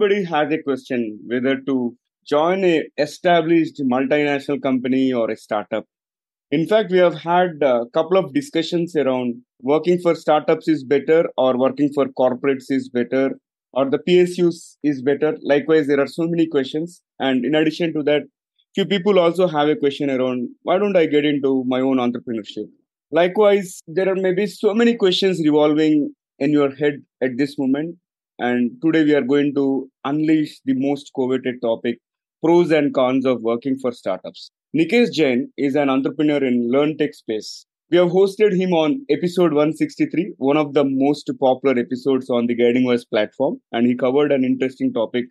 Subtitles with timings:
[0.00, 1.94] everybody has a question whether to
[2.26, 5.84] join a established multinational company or a startup.
[6.50, 11.28] In fact, we have had a couple of discussions around working for startups is better
[11.36, 13.32] or working for corporates is better
[13.72, 15.36] or the PSUs is better.
[15.42, 17.02] Likewise, there are so many questions.
[17.18, 18.22] And in addition to that,
[18.74, 22.70] few people also have a question around why don't I get into my own entrepreneurship?
[23.12, 27.96] Likewise, there are maybe so many questions revolving in your head at this moment.
[28.40, 31.98] And today we are going to unleash the most coveted topic
[32.42, 34.50] pros and cons of working for startups.
[34.74, 37.66] Nikesh Jain is an entrepreneur in Learn Tech space.
[37.90, 42.54] We have hosted him on episode 163, one of the most popular episodes on the
[42.54, 45.26] Guiding Voice platform, and he covered an interesting topic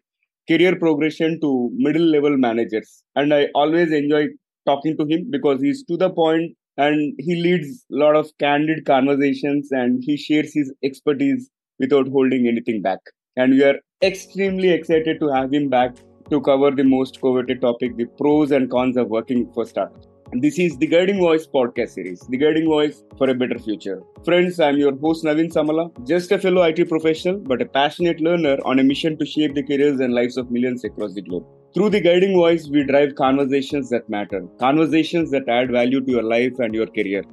[0.48, 3.04] career progression to middle level managers.
[3.16, 4.28] And I always enjoy
[4.68, 8.86] talking to him because he's to the point and he leads a lot of candid
[8.86, 13.00] conversations and he shares his expertise without holding anything back.
[13.36, 15.96] And we are extremely excited to have him back
[16.30, 20.08] to cover the most coveted topic the pros and cons of working for startups.
[20.32, 24.00] And this is the Guiding Voice podcast series, the Guiding Voice for a Better Future.
[24.24, 28.58] Friends, I'm your host Naveen Samala, just a fellow IT professional, but a passionate learner
[28.64, 31.48] on a mission to shape the careers and lives of millions across the globe.
[31.74, 36.24] Through the Guiding Voice, we drive conversations that matter, conversations that add value to your
[36.24, 37.24] life and your career.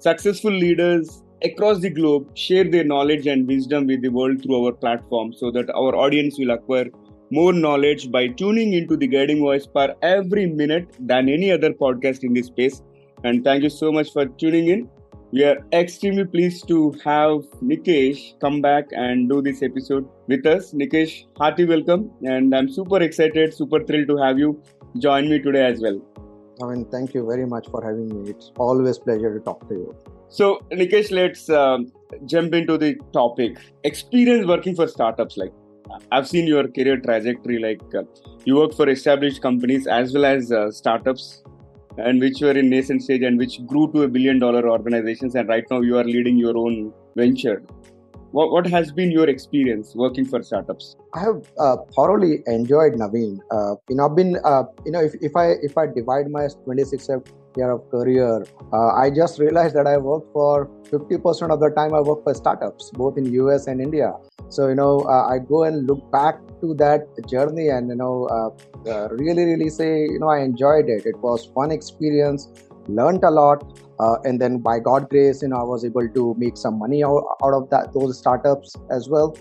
[0.00, 4.72] Successful leaders across the globe share their knowledge and wisdom with the world through our
[4.72, 6.86] platform so that our audience will acquire
[7.30, 12.22] more knowledge by tuning into the guiding voice per every minute than any other podcast
[12.22, 12.82] in this space.
[13.24, 14.88] And thank you so much for tuning in.
[15.32, 17.38] We are extremely pleased to have
[17.70, 20.72] Nikesh come back and do this episode with us.
[20.72, 22.10] Nikesh, hearty welcome.
[22.22, 24.62] And I'm super excited, super thrilled to have you
[24.98, 26.00] join me today as well.
[26.62, 28.30] I mean, thank you very much for having me.
[28.30, 30.13] It's always pleasure to talk to you.
[30.34, 31.92] So, Nikesh, let's um,
[32.26, 33.56] jump into the topic.
[33.84, 35.36] Experience working for startups.
[35.36, 35.52] Like,
[36.10, 37.60] I've seen your career trajectory.
[37.60, 38.02] Like, uh,
[38.44, 41.44] you work for established companies as well as uh, startups,
[41.98, 45.36] and which were in nascent stage and which grew to a billion dollar organizations.
[45.36, 47.62] And right now, you are leading your own venture.
[48.32, 50.96] What, what has been your experience working for startups?
[51.14, 53.38] I have uh, thoroughly enjoyed Naveen.
[53.52, 56.48] Uh, you know, I've been, uh, you know, if, if I if I divide my
[56.64, 57.08] 26
[57.56, 61.94] year of career, uh, I just realized that I worked for 50% of the time
[61.94, 64.12] I work for startups, both in US and India.
[64.48, 68.26] So you know, uh, I go and look back to that journey, and you know,
[68.26, 71.06] uh, really, really say, you know, I enjoyed it.
[71.06, 72.48] It was fun experience,
[72.88, 73.64] learned a lot,
[73.98, 77.04] uh, and then by god grace you know i was able to make some money
[77.04, 79.36] out, out of that those startups as well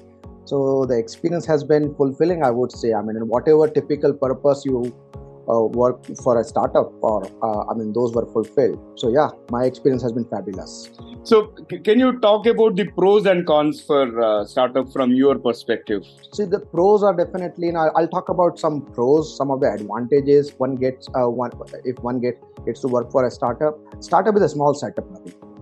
[0.46, 4.94] so the experience has been fulfilling i would say i mean whatever typical purpose you
[5.16, 8.80] uh, work for a startup or uh, i mean those were fulfilled.
[8.96, 10.90] So yeah my experience has been fabulous.
[11.24, 15.38] So c- can you talk about the pros and cons for uh, startup from your
[15.38, 16.04] perspective?
[16.34, 19.72] See the pros are definitely and I'll, I'll talk about some pros some of the
[19.72, 21.52] advantages one gets uh, one
[21.84, 23.78] if one gets gets to work for a startup.
[24.00, 25.06] Startup is a small setup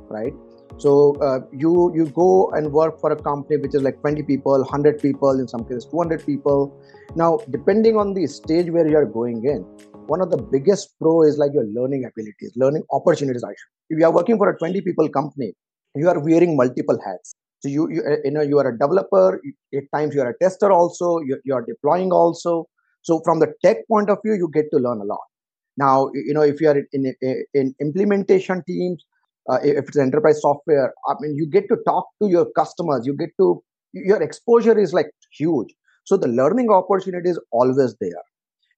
[0.10, 0.34] right
[0.84, 0.92] so
[1.28, 5.02] uh, you you go and work for a company which is like 20 people 100
[5.02, 6.62] people in some cases 200 people
[7.16, 9.64] now, depending on the stage where you are going in,
[10.08, 13.44] one of the biggest pro is like your learning abilities, learning opportunities.
[13.44, 15.54] Actually, if you are working for a 20 people company,
[15.96, 17.34] you are wearing multiple hats.
[17.60, 19.42] So you, you, uh, you know, you are a developer.
[19.76, 21.20] At times, you are a tester also.
[21.20, 22.68] You, you are deploying also.
[23.02, 25.20] So from the tech point of view, you get to learn a lot.
[25.78, 29.04] Now, you know, if you are in in, in implementation teams,
[29.50, 33.06] uh, if it's enterprise software, I mean, you get to talk to your customers.
[33.06, 33.62] You get to
[33.94, 35.08] your exposure is like
[35.38, 35.74] huge.
[36.06, 38.24] So the learning opportunity is always there.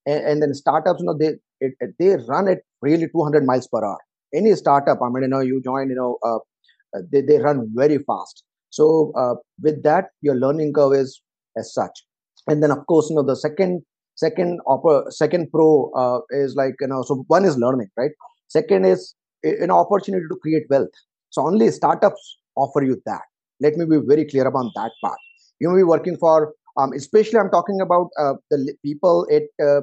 [0.06, 3.84] And, and then startups, you know, they it, they run at really 200 miles per
[3.84, 3.98] hour.
[4.34, 6.38] Any startup, I mean, you know, you join, you know, uh,
[7.10, 8.44] they, they run very fast.
[8.70, 11.22] So uh, with that, your learning curve is
[11.56, 11.92] as such.
[12.48, 13.82] And then of course, you know, the second
[14.16, 18.10] second oper- second pro uh, is like you know, so one is learning, right?
[18.48, 19.14] Second is
[19.44, 20.90] an opportunity to create wealth.
[21.30, 23.22] So only startups offer you that.
[23.60, 25.18] Let me be very clear about that part.
[25.60, 29.82] You may be working for um, especially, I'm talking about uh, the people at uh,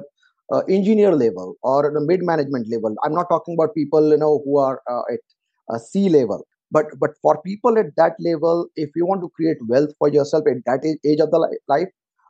[0.52, 2.94] uh, engineer level or the mid management level.
[3.02, 5.20] I'm not talking about people you know who are uh, at
[5.70, 6.46] a C level.
[6.70, 10.44] But but for people at that level, if you want to create wealth for yourself
[10.46, 11.88] at that age of the life,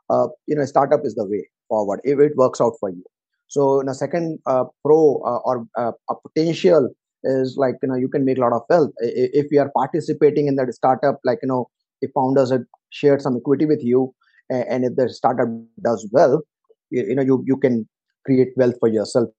[0.09, 3.03] uh, you know, startup is the way forward if it works out for you.
[3.47, 5.93] So, in a second uh, pro or a
[6.27, 6.89] potential
[7.23, 8.91] is like you know you can make a lot of wealth.
[8.99, 11.19] If you are participating in that startup.
[11.23, 11.69] Like you know,
[12.01, 14.13] if founders have shared some equity with you,
[14.49, 15.47] and if the startup
[15.81, 16.41] does well
[16.93, 17.87] you, know you, you can
[18.25, 19.29] create wealth for yourself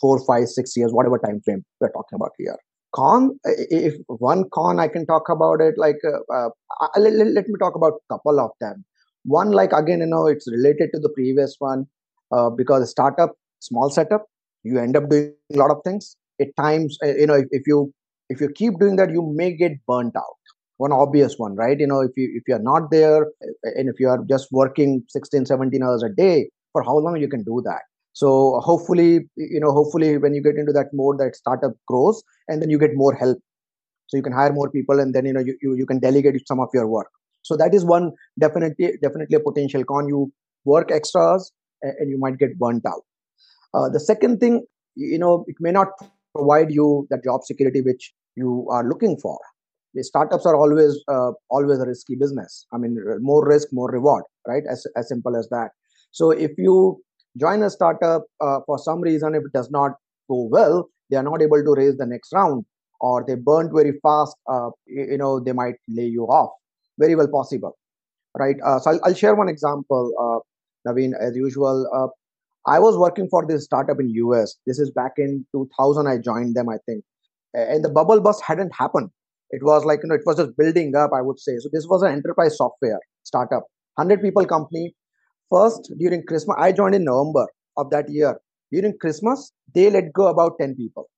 [0.00, 2.56] four five six years whatever time frame we're talking about here.
[2.94, 6.50] Con if one con i can talk about it like uh, uh,
[6.96, 8.84] let, let, me talk about a couple of them.
[9.24, 11.86] One like again you know it's related to the previous one
[12.32, 14.26] uh, because startup small setup
[14.62, 17.66] you end up doing a lot of things at times uh, you know if, if
[17.66, 17.92] you
[18.28, 20.36] if you keep doing that you may get burnt out.
[20.76, 21.78] One obvious one right?
[21.78, 23.26] You know if you if you're not there
[23.64, 27.28] and if you are just working 16 17 hours a day for how long you
[27.28, 27.82] can do that?
[28.12, 32.62] So hopefully you know hopefully when you get into that mode that startup grows and
[32.62, 33.38] then you get more help.
[34.06, 36.46] So you can hire more people and then you know you, you, you can delegate
[36.46, 37.08] some of your work.
[37.42, 40.08] So that is one definitely definitely a potential con.
[40.08, 40.32] You
[40.64, 41.50] work extras
[41.82, 43.02] and you might get burnt out.
[43.74, 44.64] Uh, the second thing
[44.94, 45.88] you know it may not
[46.38, 49.38] provide you the job security which you are looking for.
[49.94, 52.66] The startups are always uh, always a risky business.
[52.72, 54.62] I mean more risk more reward right?
[54.70, 55.70] As, as simple as that.
[56.12, 57.02] So if you
[57.36, 59.92] join a startup uh, for some reason if it does not
[60.30, 62.64] go well they are not able to raise the next round
[63.00, 66.50] or they burnt very fast uh, you know they might lay you off.
[66.98, 67.76] Very well possible
[68.38, 68.56] right?
[68.64, 71.88] Uh, so I'll, I'll, share one example uh, naveen as usual.
[71.94, 72.08] Uh,
[72.74, 76.54] i was working for this startup in us this is back in 2000 i joined
[76.54, 77.04] them i think.
[77.54, 79.10] And the bubble bust hadn't happened.
[79.50, 81.52] It was like you know it was just building up i would say.
[81.58, 83.64] So this was an enterprise software startup.
[83.94, 84.94] 100 people company.
[85.50, 88.34] First during christmas i joined in november of that year.
[88.72, 91.08] During christmas they let go about 10 people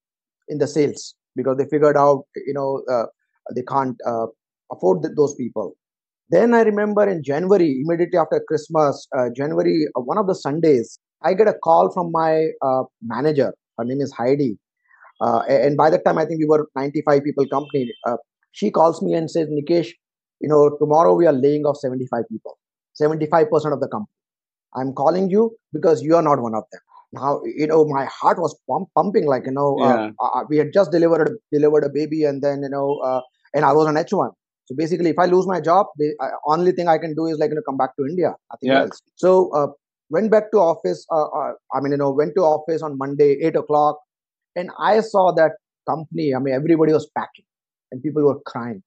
[0.48, 3.06] in the sales because they figured out you know uh,
[3.54, 4.26] they can't uh,
[4.72, 5.74] afford those people.
[6.34, 10.98] Then i remember in january immediately after christmas uh, january uh, one of the sundays
[11.22, 12.82] i get a call from my uh,
[13.14, 14.52] manager her name is heidi
[15.20, 17.92] uh, and by that time, I think we were 95 people company.
[18.06, 18.16] Uh,
[18.52, 19.88] she calls me and says, Nikesh,
[20.40, 22.58] you know, tomorrow we are laying off 75 people,
[23.00, 24.14] 75% of the company.
[24.74, 26.80] I'm calling you because you are not one of them.
[27.12, 30.10] Now, you know, my heart was pump, pumping like, you know, uh, yeah.
[30.20, 33.20] uh, we had just delivered delivered a baby and then, you know, uh,
[33.52, 34.30] and I was on H1.
[34.66, 36.14] So basically, if I lose my job, the
[36.46, 38.36] only thing I can do is like, you know, come back to India.
[38.52, 38.82] Nothing yeah.
[38.82, 39.02] else.
[39.16, 39.66] So uh,
[40.10, 41.06] went back to office.
[41.10, 43.98] I mean, you know, went to office on Monday, 8 o'clock
[44.56, 45.52] and I saw that
[45.88, 47.44] company, I mean, everybody was packing
[47.90, 48.82] and people were crying.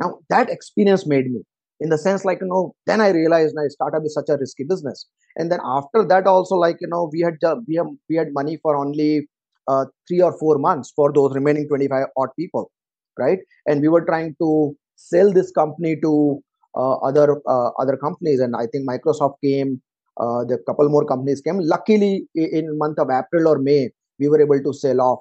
[0.00, 1.42] Now, that experience made me,
[1.80, 4.64] in the sense, like, you know, then I realized now startup is such a risky
[4.64, 5.06] business.
[5.36, 8.28] And then after that, also, like, you know, we had, uh, we, have, we had
[8.32, 9.28] money for only
[9.68, 12.70] uh, three or four months for those remaining 25 odd people,
[13.18, 13.38] right?
[13.66, 16.42] And we were trying to sell this company to
[16.74, 18.40] uh, other uh, other companies.
[18.40, 19.80] And I think Microsoft came,
[20.18, 21.58] uh, the couple more companies came.
[21.58, 25.18] Luckily, in month of April or May, we were able to sell off.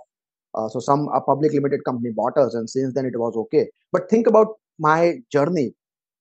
[0.53, 3.67] Uh, so some a public limited company bought us, and since then it was okay.
[3.91, 4.47] But think about
[4.79, 5.73] my journey.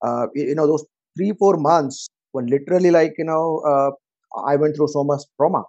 [0.02, 0.84] Uh, you know, those
[1.16, 3.90] three four months when literally like you know uh,
[4.46, 5.62] I went through so much trauma.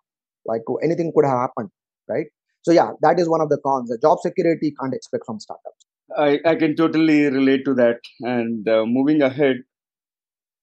[0.46, 1.70] Like anything could have happened,
[2.10, 2.28] right?
[2.64, 3.90] So yeah, that is one of the cons.
[3.90, 5.86] The job security can't expect from startups.
[6.18, 8.00] I, I can totally relate to that.
[8.22, 9.58] And uh, moving ahead,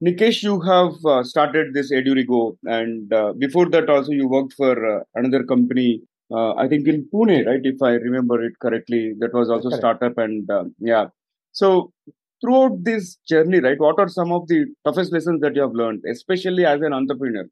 [0.04, 4.75] Nikesh, you have uh, started this Edurigo, and uh, before that also you worked for
[4.99, 6.02] uh, another company
[6.32, 7.60] uh, I think in Pune, right?
[7.62, 11.06] If I remember it correctly, that was also startup and uh, yeah.
[11.52, 11.93] So
[12.40, 13.78] throughout this journey, right?
[13.78, 17.44] What are some of the toughest lessons that you have learned, especially as an entrepreneur?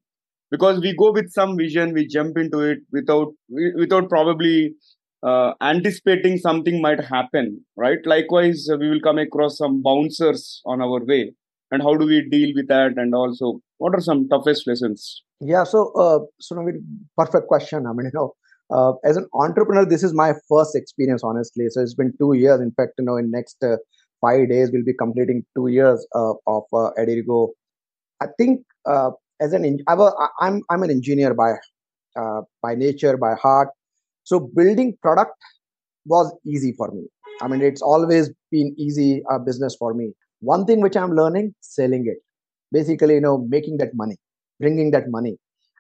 [0.51, 4.75] Because we go with some vision, we jump into it without without probably
[5.23, 7.99] uh, anticipating something might happen, right?
[8.07, 11.35] Likewise, uh, we will come across some bouncers on our way,
[11.71, 12.93] and how do we deal with that?
[12.97, 15.23] And also, what are some toughest lessons?
[15.41, 16.57] Yeah, so uh, so
[17.17, 17.87] perfect question.
[17.87, 18.35] I mean, you know,
[18.71, 22.61] uh, as an entrepreneur this is my first experience honestly so it's been two years
[22.61, 23.77] in fact you know in next uh,
[24.21, 27.49] five days we'll be completing two years uh, of uh, edurigo
[28.21, 29.11] i think uh,
[29.41, 29.95] as an I
[30.41, 31.55] I'm, I'm an engineer by
[32.17, 33.69] uh, by nature by heart
[34.25, 35.33] so building product
[36.05, 37.07] was easy for me
[37.43, 41.55] i mean it's always been easy uh, business for me one thing which i'm learning
[41.61, 42.19] selling it.
[42.73, 44.17] Basically you know making that money
[44.59, 45.37] bringing that money.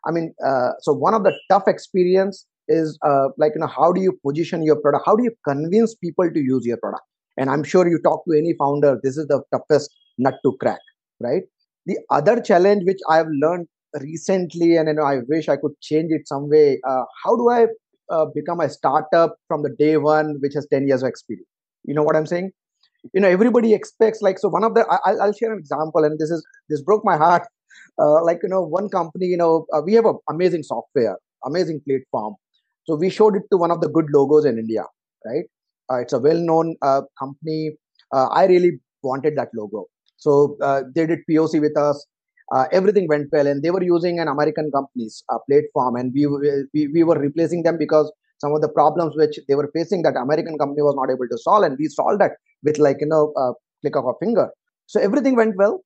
[0.06, 3.92] I mean uh, so one of the tough experience is uh, like you know how
[3.92, 5.04] do you position your product?
[5.06, 7.02] How do you convince people to use your product?
[7.36, 10.80] And i'm sure you talk to any founder this is the toughest nut to crack
[11.20, 11.42] right?
[11.86, 13.66] The other challenge which i have learned
[14.00, 17.50] recently and you know i wish i could change it some way uh, how do
[17.50, 17.66] i
[18.10, 21.46] uh, become a startup from the day one which has 10 years of experience?
[21.84, 22.52] You know what i'm saying
[23.14, 26.04] you know everybody expects like so one of the I, will I'll share an example
[26.04, 27.47] and this is this broke my heart
[27.99, 31.80] uh, like you know one company you know uh, we have an amazing software amazing
[31.88, 32.37] platform
[32.90, 34.85] so we showed it to one of the good logos in India,
[35.25, 35.45] right?
[35.90, 37.71] Uh, it's a well-known uh, company.
[38.12, 42.07] Uh, I really wanted that logo, so uh, they did POC with us.
[42.73, 46.26] Everything went well, and they were using an American company's platform, and we,
[46.75, 50.16] we we were replacing them because some of the problems which they were facing that
[50.16, 52.33] American company was not able to solve, and we solved that
[52.64, 53.52] with like you know a
[53.82, 54.48] click of a finger.
[54.86, 55.80] So everything went well.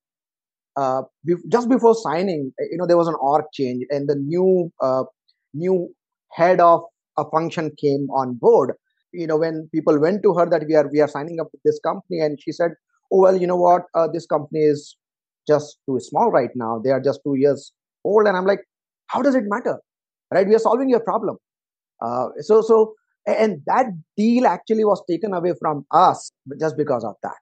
[0.77, 1.03] uh,
[1.51, 5.05] just before signing, you know, there was an org change, and the new uh,
[5.53, 5.95] new
[6.33, 6.83] head of
[7.17, 8.73] a function came on board.
[9.13, 11.63] You know, when people went to her that we are we are signing up with
[11.65, 12.73] this company, and she said,
[13.13, 13.83] "Oh well, you know what?
[13.95, 14.97] Uh, this company is
[15.47, 16.81] just too small right now.
[16.83, 17.73] They are just two years
[18.05, 18.61] old." And I'm like,
[19.07, 19.79] "How does it matter?
[20.33, 20.47] Right?
[20.49, 21.39] We are solving your problem."
[22.03, 22.95] Uh, so so
[23.27, 27.37] and that deal actually was taken away from us just because of that.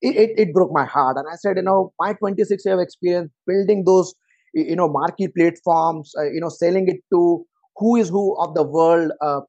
[0.00, 1.16] It, it, it, broke my heart.
[1.16, 4.14] And i said you know my 26 year of experience building those
[4.52, 7.44] you know marquee platforms uh, you know selling it to
[7.76, 9.40] who is who of the world uh,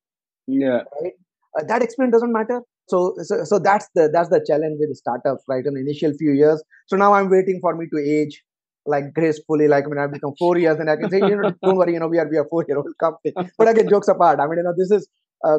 [0.47, 0.81] yeah.
[1.01, 1.13] right?
[1.59, 2.61] uh, that experience doesn't matter.
[2.87, 5.65] So, so so that's the that's the challenge with startups right?
[5.65, 6.63] In the initial few years.
[6.87, 8.43] So now i'm waiting for me to age
[8.85, 11.75] like gracefully like when i become four years then i can say you know don't
[11.75, 13.33] worry you know we are we are four year old company.
[13.57, 14.39] But again jokes apart.
[14.39, 15.07] I mean you know this is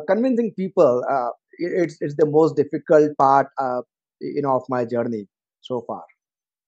[0.09, 3.81] convincing people uh, it's it's the most difficult part uh,
[4.21, 5.27] you know of my journey
[5.61, 6.05] so far.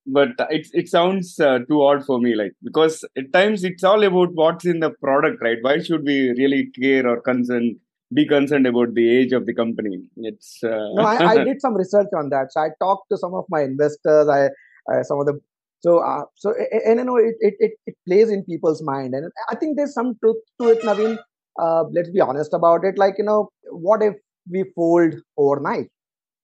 [0.07, 4.03] But it it sounds uh, too odd for me like because at times it's all
[4.03, 5.59] about what's in the product right?
[5.61, 7.77] Why should we really care or concern
[8.15, 10.01] be concerned about the age of the company?
[10.17, 10.89] It's uh...
[10.95, 12.53] no I, I, did some research on that.
[12.53, 14.49] So i talked to some of my investors i,
[14.91, 15.39] I some of the
[15.81, 16.55] so uh, so
[16.87, 19.15] and you know it, it, it it plays in people's mind.
[19.15, 21.19] And i think there's some truth to it naveen
[21.59, 22.99] uh, let's be honest about it.
[22.99, 24.15] Like you know what if
[24.51, 25.89] we fold overnight?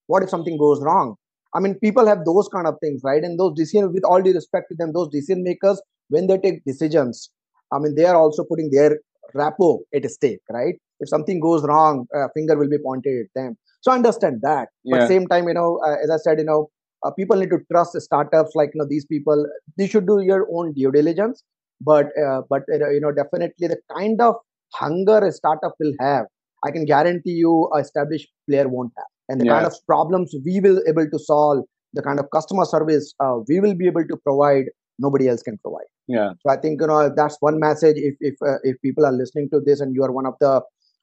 [0.06, 1.16] What if something goes wrong?
[1.54, 3.22] I mean people have those kind of things right?
[3.22, 6.62] And those decisions with all due respect to them those decision makers when they take
[6.64, 7.30] decisions
[7.72, 8.98] i mean they are also putting their
[9.34, 10.74] rapport at stake right?
[11.00, 13.56] If something goes wrong a finger will be pointed at them.
[13.80, 14.68] So i understand that.
[14.84, 14.98] Yeah.
[14.98, 16.68] but same time you know uh, as i said you know
[17.04, 19.46] uh, people need to trust startups like you know these people.
[19.76, 21.42] They should do your own due diligence.
[21.80, 24.36] But uh, but uh, you know definitely the kind of
[24.72, 26.26] hunger a startup will have
[26.64, 29.06] i can guarantee you a established player won't have.
[29.28, 29.54] And the yeah.
[29.54, 33.60] kind of problems we will able to solve the kind of customer service uh, we
[33.60, 34.66] will be able to provide
[34.98, 35.88] nobody else can provide.
[36.08, 36.32] Yeah.
[36.40, 37.96] So i think you know that's one message.
[37.96, 40.60] If if uh, if people are listening to this and you are one of the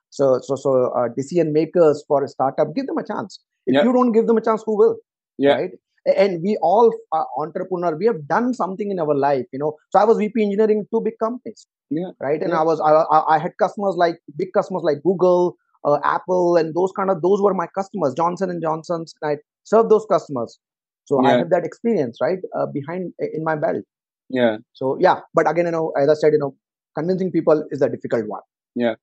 [0.09, 3.39] so so so uh, decision makers for a startup give them a chance.
[3.65, 3.83] If yeah.
[3.83, 4.97] you don't give them a chance who will?
[5.39, 5.55] Yeah.
[5.55, 5.71] Right
[6.05, 7.95] and we all are entrepreneur.
[7.95, 9.77] We have done something in our life you know.
[9.89, 12.11] So i was vp engineering two big companies yeah.
[12.19, 12.41] right?
[12.41, 12.59] And yeah.
[12.59, 15.55] i was I, I had customers like big customers like google
[15.85, 19.41] uh, apple and those kind of those were my customers johnson and johnson's and i
[19.63, 20.59] served those customers.
[21.05, 21.29] So yeah.
[21.29, 23.83] i have that experience right uh, behind in my belt.
[24.29, 24.57] Yeah.
[24.73, 26.55] So yeah but again you know as i said you know
[26.97, 28.41] convincing people is a difficult one.
[28.75, 28.95] Yeah.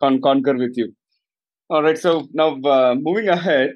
[0.00, 0.92] Con- concur with you.
[1.70, 3.70] All right so now uh, moving ahead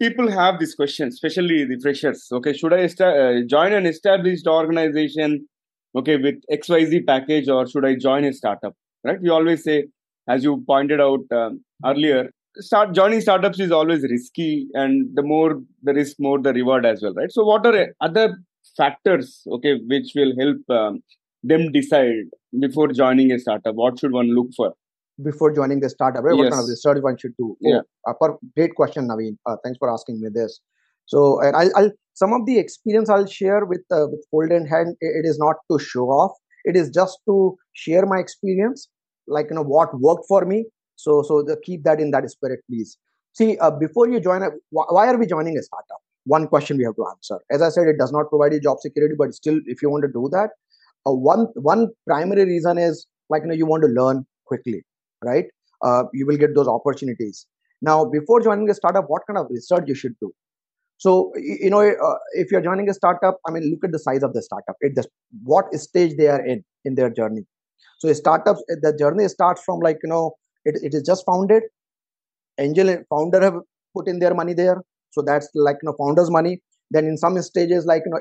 [0.00, 2.26] people have this question, especially the freshers.
[2.32, 5.46] Okay, should I uh, join an established organization,
[5.96, 8.74] okay, with XYZ package, or should I join a startup?
[9.04, 9.20] Right?
[9.20, 9.84] We always say,
[10.28, 15.60] as you pointed out um, earlier, start joining startups is always risky, and the more
[15.82, 17.30] the risk, more the reward as well, right?
[17.30, 18.36] So, what are other
[18.76, 21.00] factors, okay, which will help um,
[21.42, 22.24] them decide
[22.58, 23.74] before joining a startup?
[23.74, 24.74] What should one look for?
[25.22, 26.36] Before joining the startup, right?
[26.36, 26.44] Yes.
[26.44, 27.56] What kind of research one should do?
[27.60, 27.80] Yeah.
[28.06, 29.36] Oh, uh, great question, Naveen.
[29.46, 30.60] Uh, thanks for asking me this.
[31.06, 34.66] So, and I'll, I'll some of the experience I'll share with uh, with Fold in
[34.66, 34.96] Hand.
[35.00, 36.32] It is not to show off.
[36.64, 38.88] It is just to share my experience,
[39.26, 40.66] like you know what worked for me.
[40.96, 42.98] So, so the, keep that in that spirit, please.
[43.32, 46.00] See, uh, before you join, a, why are we joining a startup?
[46.24, 47.38] One question we have to answer.
[47.50, 50.02] As I said, it does not provide you job security, but still, if you want
[50.02, 50.50] to do that,
[51.06, 54.84] uh, one one primary reason is like you know you want to learn quickly
[55.24, 55.46] right?
[55.82, 57.46] Uh, you will get those opportunities.
[57.82, 60.32] Now, before joining a startup, what kind of research you should do?
[60.98, 64.22] So, you know, uh, if you're joining a startup, I mean, look at the size
[64.22, 64.76] of the startup.
[64.80, 65.08] It just
[65.42, 67.46] what stage they are in in their journey.
[68.00, 70.32] So, startups, the journey starts from like you know,
[70.66, 71.62] it, it is just founded.
[72.58, 73.54] Angel founder have
[73.96, 76.60] put in their money there, so that's like you know, founders' money.
[76.90, 78.20] Then in some stages, like you know,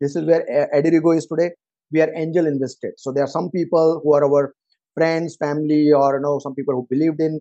[0.00, 1.50] this is where Edurigo is today.
[1.90, 2.92] We are angel invested.
[2.98, 4.54] So there are some people who are our
[4.94, 7.40] friends, family, or you know, some people who believed in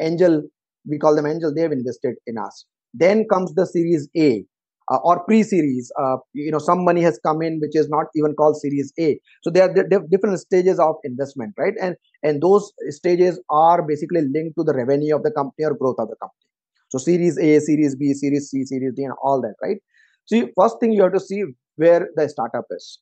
[0.00, 0.42] angel,
[0.86, 2.64] we call them angel, they have invested in us.
[2.92, 4.44] Then comes the series A
[4.90, 5.90] uh, or pre-series.
[6.00, 9.18] Uh, you know, some money has come in which is not even called series A.
[9.42, 11.74] So there are d- different stages of investment, right?
[11.80, 15.96] And and those stages are basically linked to the revenue of the company or growth
[15.98, 16.46] of the company.
[16.88, 19.78] So series A, series B, series C, series D, and all that, right?
[20.26, 21.44] So first thing you have to see
[21.76, 23.00] where the startup is,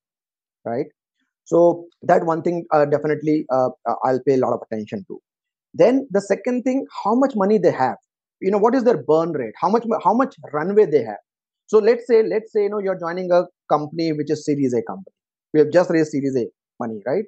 [0.65, 0.87] right?
[1.45, 5.21] So that one thing uh, definitely uh, uh, I'll pay a lot of attention to.
[5.75, 7.97] Then the second thing, how much money they have.
[8.41, 9.55] You know, what is their burn rate?
[9.61, 11.23] How much how much runway they have.
[11.67, 14.83] So let's say let's say you know you're joining a company which is Series A
[14.83, 15.15] company.
[15.55, 16.47] We have just raised Series A
[16.81, 17.25] money, right?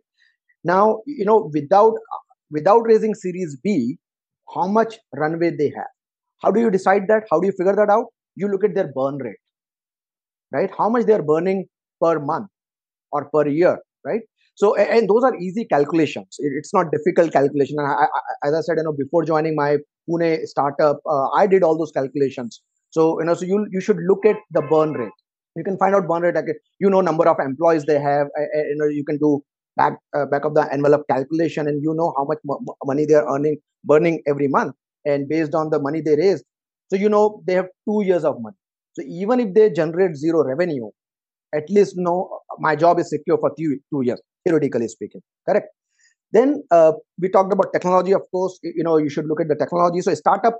[0.64, 1.94] Now you know without
[2.50, 3.99] without raising Series B,
[4.54, 5.92] how much runway they have.
[6.42, 7.25] How do you decide that?
[7.30, 8.06] How do you figure that out?
[8.37, 9.38] You look at their burn rate,
[10.52, 10.71] right?
[10.76, 11.66] How much they are burning
[12.02, 12.49] per month
[13.12, 14.23] or per year, right?
[14.56, 16.37] So, and those are easy calculations.
[16.38, 17.76] It's not difficult calculation.
[17.78, 21.46] And I, I, as I said, you know, before joining my Pune startup, uh, I
[21.46, 22.61] did all those calculations.
[22.90, 25.12] So, you know, so you you should look at the burn rate.
[25.56, 26.34] You can find out burn rate.
[26.34, 26.46] Like
[26.78, 28.28] you know, number of employees they have.
[28.38, 29.42] Uh, you know, you can do
[29.76, 32.38] back uh, back of the envelope calculation, and you know how much
[32.84, 36.44] money they are earning, burning every month, and based on the money they raised,
[36.90, 38.56] so you know they have two years of money.
[38.92, 40.90] So even if they generate zero revenue,
[41.54, 45.20] at least know my job is secure for two, two years, theoretically speaking.
[45.49, 45.68] Correct.
[46.32, 48.12] Then uh, we talked about technology.
[48.12, 50.00] Of course, you know you should look at the technology.
[50.00, 50.58] So a startup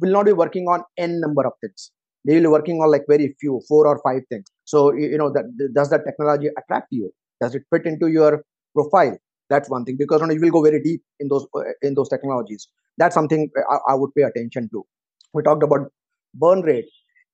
[0.00, 1.90] will not be working on n number of things.
[2.26, 4.44] They will be working on like very few, four or five things.
[4.64, 7.12] So you know that does that technology attract you?
[7.40, 8.42] Does it fit into your
[8.74, 9.16] profile?
[9.48, 11.46] That's one thing because you, know, you will go very deep in those
[11.82, 12.68] in those technologies.
[12.98, 14.84] That's something I, I would pay attention to.
[15.32, 15.88] We talked about
[16.34, 16.86] burn rate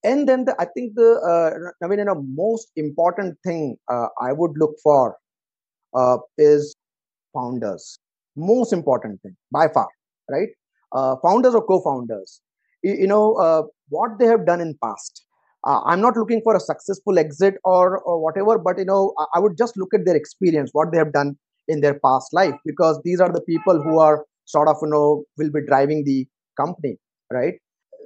[0.04, 1.50] and then the, i think the uh,
[1.85, 5.16] i mean you know most important thing uh, i would look for
[5.97, 6.75] uh, is
[7.35, 7.99] founders.
[8.37, 9.88] Most important thing by far
[10.30, 10.49] right?
[10.92, 12.40] Uh, founders or co-founders.
[12.82, 15.25] You, you know uh, what they have done in past.
[15.66, 19.26] Uh, i'm not looking for a successful exit or, or whatever but you know I,
[19.37, 21.37] I would just look at their experience what they have done
[21.68, 25.25] in their past life because these are the people who are sort of you know
[25.38, 26.26] will be driving the
[26.61, 26.97] company
[27.30, 27.54] right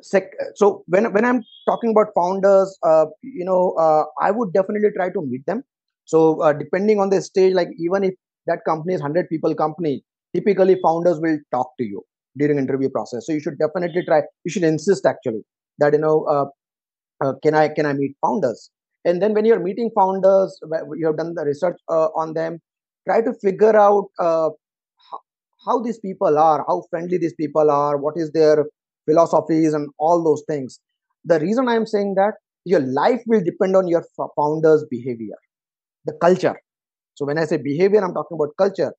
[0.03, 4.91] sec- so when when i'm talking about founders uh, you know uh, i would definitely
[4.97, 5.63] try to meet them.
[6.13, 8.15] So uh, depending on the stage like even if
[8.47, 12.03] that company is 100 people company typically founders will talk to you
[12.39, 13.27] during interview process.
[13.27, 15.43] So you should definitely try you should insist actually
[15.79, 16.47] that you know uh,
[17.25, 18.71] uh, can i can i meet founders?
[19.05, 20.59] And then when you're meeting founders
[20.97, 22.61] you have done the research uh, on them
[23.09, 24.07] try to figure out
[25.67, 28.65] how these people are how friendly these people are what is their
[29.07, 30.81] philosophies and all those things.
[31.25, 34.05] The reason i'm saying that your life will depend on your
[34.37, 35.37] founder's behavior
[36.07, 36.55] the culture.
[37.15, 38.93] So when i say behavior i'm talking about culture.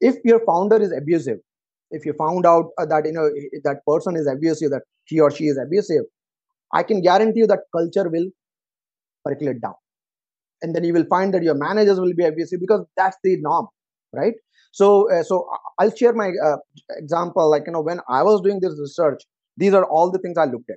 [0.00, 1.38] If your founder is abusive
[1.90, 3.30] if you found out uh, that you know
[3.64, 6.04] that person is abusive that he or she is abusive
[6.74, 8.26] i can guarantee you that culture will
[9.24, 9.74] percolate down.
[10.62, 13.68] And then you will find that your managers will be abusive because that's the norm
[14.12, 14.34] right?
[14.72, 15.48] So uh, so
[15.80, 16.56] i'll share my uh,
[16.90, 17.50] example.
[17.50, 19.22] Like you know when i was doing this research
[19.56, 20.76] these are all the things I looked at: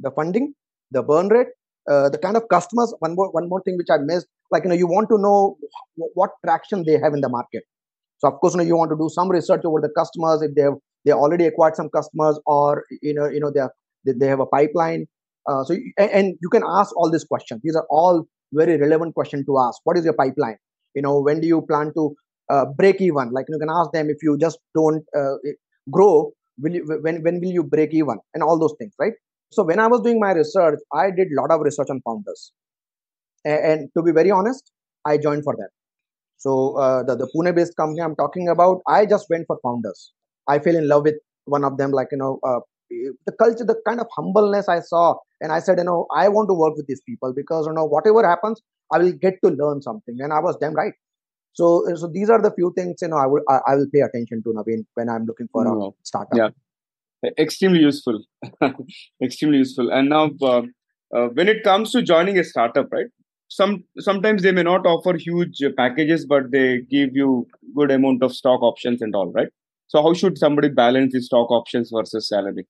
[0.00, 0.54] the funding,
[0.90, 1.48] the burn rate,
[1.90, 2.94] uh, the kind of customers.
[3.00, 4.26] One more, one more thing which I missed.
[4.50, 5.56] Like you know, you want to know
[6.14, 7.64] what traction they have in the market.
[8.18, 10.54] So of course, you know, you want to do some research over the customers if
[10.54, 13.72] they have they already acquired some customers or you know you know they are,
[14.04, 15.06] they have a pipeline.
[15.48, 17.60] Uh, so and, and you can ask all these questions.
[17.64, 19.80] These are all very relevant questions to ask.
[19.84, 20.56] What is your pipeline?
[20.94, 22.14] You know, when do you plan to
[22.50, 23.30] uh, break even?
[23.30, 25.36] Like you can ask them if you just don't uh,
[25.90, 28.18] grow, will you when when will you break even?
[28.34, 29.14] And all those things right?
[29.52, 32.52] So when i was doing my research i did a lot of research on founders.
[33.44, 34.70] And, and to be very honest
[35.06, 35.70] i joined for that
[36.36, 40.12] so uh, the, the pune based company i'm talking about i just went for founders.
[40.48, 42.60] I fell in love with one of them like you know uh,
[43.26, 45.16] the culture the kind of humbleness i saw.
[45.40, 47.84] And i said you know i want to work with these people because you know
[47.86, 48.60] whatever happens
[48.92, 50.16] i will get to learn something.
[50.20, 50.94] And i was damn right
[51.52, 54.00] so, uh, so these are the few things you know I will I, will pay
[54.00, 56.36] attention to Naveen when I'm looking for a mm, startup.
[56.36, 58.22] Yeah, extremely useful,
[59.22, 59.90] extremely useful.
[59.90, 60.62] And now, uh,
[61.14, 63.06] uh, when it comes to joining a startup, right?
[63.48, 68.32] Some sometimes they may not offer huge packages, but they give you good amount of
[68.32, 69.48] stock options and all, right?
[69.88, 72.68] So, how should somebody balance the stock options versus salary?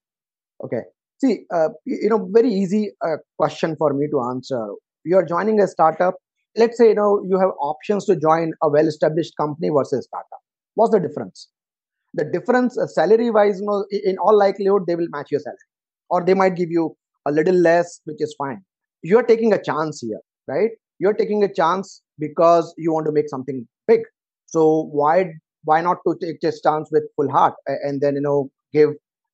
[0.65, 0.81] Okay,
[1.21, 4.69] see, uh, you know, very easy uh, question for me to answer.
[5.05, 6.15] You are joining a startup
[6.57, 10.41] let's say you know you have options to join a well established company versus startup.
[10.75, 11.49] What's the difference?
[12.15, 15.59] The difference uh, salary wise you know in all likelihood they will match your salary.
[16.09, 18.63] Or they might give you a little less which is fine.
[19.03, 20.71] You're taking a chance here right?
[20.99, 24.01] You're taking a chance because you want to make something big.
[24.47, 25.33] So why
[25.65, 28.91] why not to take this chance with full heart and then you know give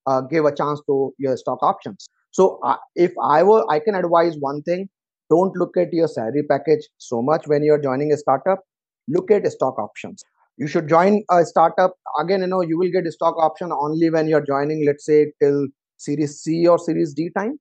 [0.07, 2.07] uh, give a chance to your stock options?
[2.33, 4.89] So uh, if i were i can advise one thing
[5.31, 8.61] don't look at your salary package so much when you're joining a startup.
[9.09, 10.25] Look at stock options.
[10.57, 11.95] You should join a startup.
[12.21, 15.33] Again you know you will get a stock option only when you're joining let's say
[15.43, 15.67] till
[15.99, 17.59] series c or series d time.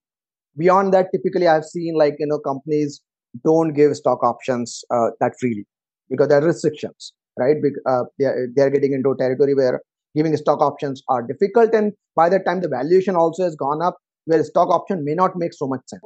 [0.58, 3.02] Beyond that typically i've seen like you know companies
[3.46, 5.66] don't give stock options uh, that freely
[6.10, 7.58] because there are restrictions right?
[7.86, 9.82] Uh, they're, they're getting into territory where
[10.16, 13.98] giving stock options are difficult and by the time the valuation also has gone up
[14.26, 16.02] where stock option may not make so much sense.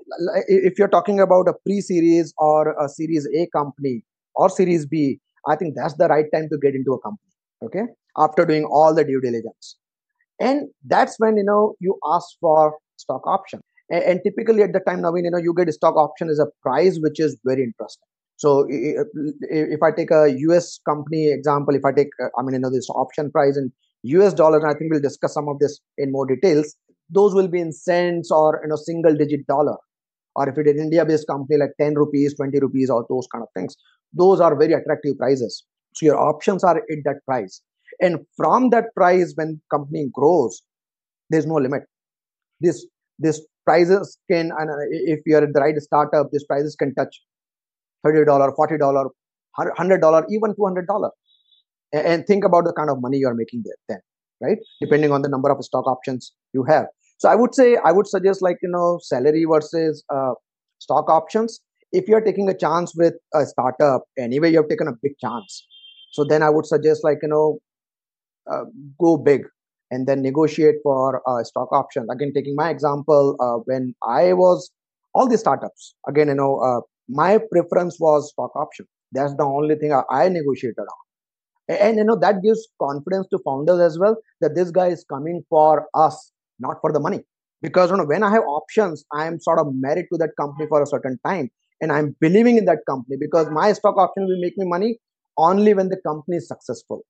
[0.47, 4.03] If you're talking about a pre-series or a Series A company
[4.35, 7.25] or Series B, I think that's the right time to get into a company.
[7.63, 7.83] Okay,
[8.17, 9.77] after doing all the due diligence,
[10.39, 13.61] and that's when you know you ask for stock option.
[13.89, 16.47] And, and typically at the time, Naveen, you know, you get stock option is a
[16.61, 18.05] price which is very interesting.
[18.37, 22.59] So if I take a US company example, if I take, uh, I mean, you
[22.59, 23.71] know, this option price in
[24.03, 26.75] US dollars, and I think we'll discuss some of this in more details.
[27.09, 29.77] Those will be in cents or, you know, single digit dollar.
[30.35, 33.27] Or if it is an India based company like 10 rupees, 20 rupees, or those
[33.31, 33.75] kind of things,
[34.13, 35.63] those are very attractive prices.
[35.95, 37.61] So your options are at that price.
[37.99, 40.61] And from that price, when company grows,
[41.29, 41.83] there's no limit.
[42.61, 42.85] This
[43.17, 47.21] this prices can, and uh, if you're at the right startup, these prices can touch
[48.05, 49.09] $30, $40,
[49.59, 51.09] $100, even $200.
[51.91, 53.99] And think about the kind of money you're making there then,
[54.41, 54.57] right?
[54.81, 56.85] Depending on the number of stock options you have.
[57.19, 60.33] So I would say, I would suggest like, you know, salary versus uh,
[60.79, 61.59] stock options.
[61.91, 65.65] If you're taking a chance with a startup, anyway, you have taken a big chance.
[66.11, 67.59] So then I would suggest like, you know,
[68.51, 68.65] uh,
[68.99, 69.41] go big
[69.91, 72.07] and then negotiate for uh, stock options.
[72.09, 74.71] Again, taking my example, uh, when I was
[75.13, 78.87] all the startups, again, you know, uh, my preference was stock option.
[79.11, 81.03] That's the only thing I, I negotiated on.
[81.67, 85.03] And, and, you know, that gives confidence to founders as well that this guy is
[85.09, 87.21] coming for us, not for the money.
[87.61, 90.67] Because you know, when I have options, I am sort of married to that company
[90.67, 91.49] for a certain time.
[91.81, 94.99] And I'm believing in that company because my stock option will make me money
[95.37, 97.01] only when the company is successful.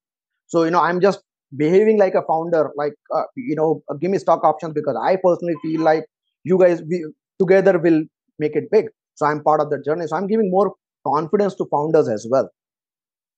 [0.48, 1.22] So, you know, I'm just
[1.58, 5.16] behaving like a founder like uh, you know uh, give me stock options because i
[5.16, 6.06] personally feel like
[6.44, 7.04] you guys we,
[7.40, 8.04] together will
[8.38, 8.86] make it big
[9.16, 10.76] so i'm part of the journey so i'm giving more
[11.08, 12.48] confidence to founders as well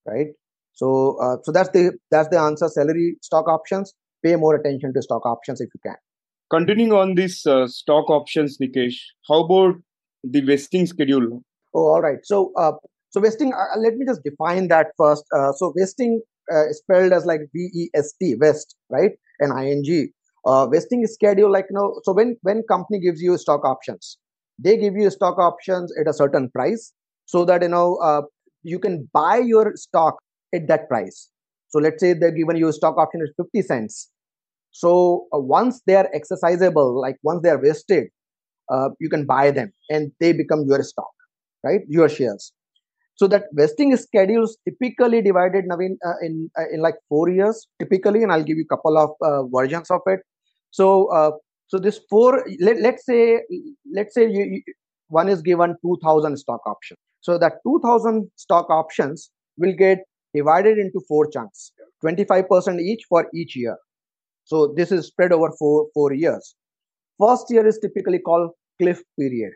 [0.06, 0.28] right
[0.74, 3.94] so uh, so that's the that's the answer salary stock options
[4.26, 6.00] pay more attention to stock options if you can
[6.50, 8.98] continuing on this uh, stock options nikesh
[9.30, 9.76] how about
[10.24, 11.30] the vesting schedule
[11.76, 12.74] oh all right so uh,
[13.10, 15.26] so vesting uh, let me just define that first
[15.62, 19.12] so vesting uh, spelled as like V-E-S-T, Vest, right?
[19.40, 20.08] And I-N-G.
[20.46, 24.18] Uh, vesting schedule, like, you know, so when, when company gives you stock options,
[24.58, 26.94] they give you stock options at a certain price
[27.26, 28.22] so that, you know, uh,
[28.64, 30.16] you can buy your stock
[30.54, 31.30] at that price.
[31.72, 34.10] So let's say they're given you a stock option at 50 cents.
[34.72, 38.08] So uh, once they are exercisable, like once they are vested,
[38.72, 41.12] uh, you can buy them and they become your stock,
[41.64, 41.82] right?
[41.88, 42.54] Your shares.
[43.16, 47.68] So that vesting schedule is typically divided Naveen, uh, in uh, in like four years
[47.80, 50.22] typically, and I'll give you a couple of uh, versions of it.
[50.72, 51.32] So uh,
[51.68, 53.42] so this four let, let's say
[53.94, 54.64] let's say you, you,
[55.10, 57.00] one is given 2000 stock options.
[57.22, 60.00] So that 2000 stock options will get
[60.34, 61.72] divided into four chunks,
[62.04, 63.78] 25% each for each year.
[64.46, 66.56] So this is spread over four four years.
[67.20, 69.52] First year is typically called cliff period.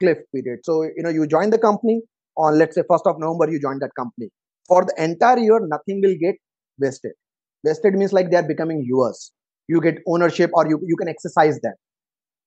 [0.00, 0.60] Cliff period.
[0.64, 2.02] So you know you join the company,
[2.36, 4.28] on let's say 1st of November you join that company.
[4.68, 6.36] For the entire year, nothing will get
[6.78, 7.12] vested.
[7.66, 9.32] Vested means like they are becoming yours.
[9.68, 11.74] You get ownership or you, you can exercise them.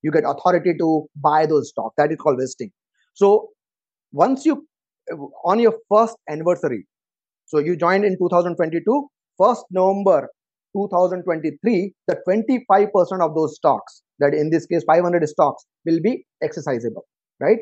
[0.02, 1.92] You get authority to buy those stock.
[1.96, 2.70] That is called vesting.
[3.14, 3.50] So
[4.12, 4.66] once you
[5.44, 6.86] on your first anniversary,
[7.54, 9.08] so you joined in 2022,
[9.40, 10.28] 1st November
[10.76, 17.02] 2023, the 25% of those stocks, that in this case 500 stocks, will be exercisable,
[17.38, 17.58] right?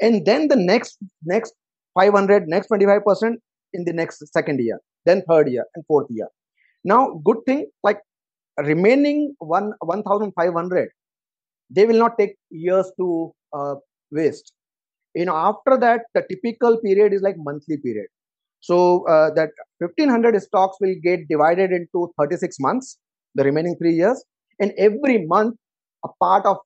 [0.00, 1.52] And then the next next
[1.94, 3.34] 500 next 25%
[3.74, 6.28] in the next second year then third year and fourth year.
[6.82, 8.00] Now good thing like
[8.58, 10.88] remaining one 1500
[11.70, 13.74] they will not take years to uh,
[14.10, 14.52] vest.
[15.14, 18.08] You know after that the typical period is like monthly period
[18.68, 18.78] so
[19.14, 22.98] uh, that 1500 stocks will get divided into 36 months
[23.34, 24.24] the remaining 3 years
[24.60, 25.54] and every month
[26.08, 26.58] a part of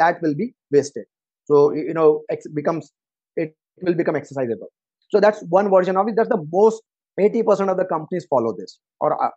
[0.00, 1.06] that will be vested
[1.50, 2.92] so you know it becomes
[3.36, 4.68] it will become exercisable.
[5.10, 6.14] So that's one version of it.
[6.16, 6.82] That's the most
[7.18, 8.78] 80% of the companies follow this.
[9.00, 9.30] Or uh,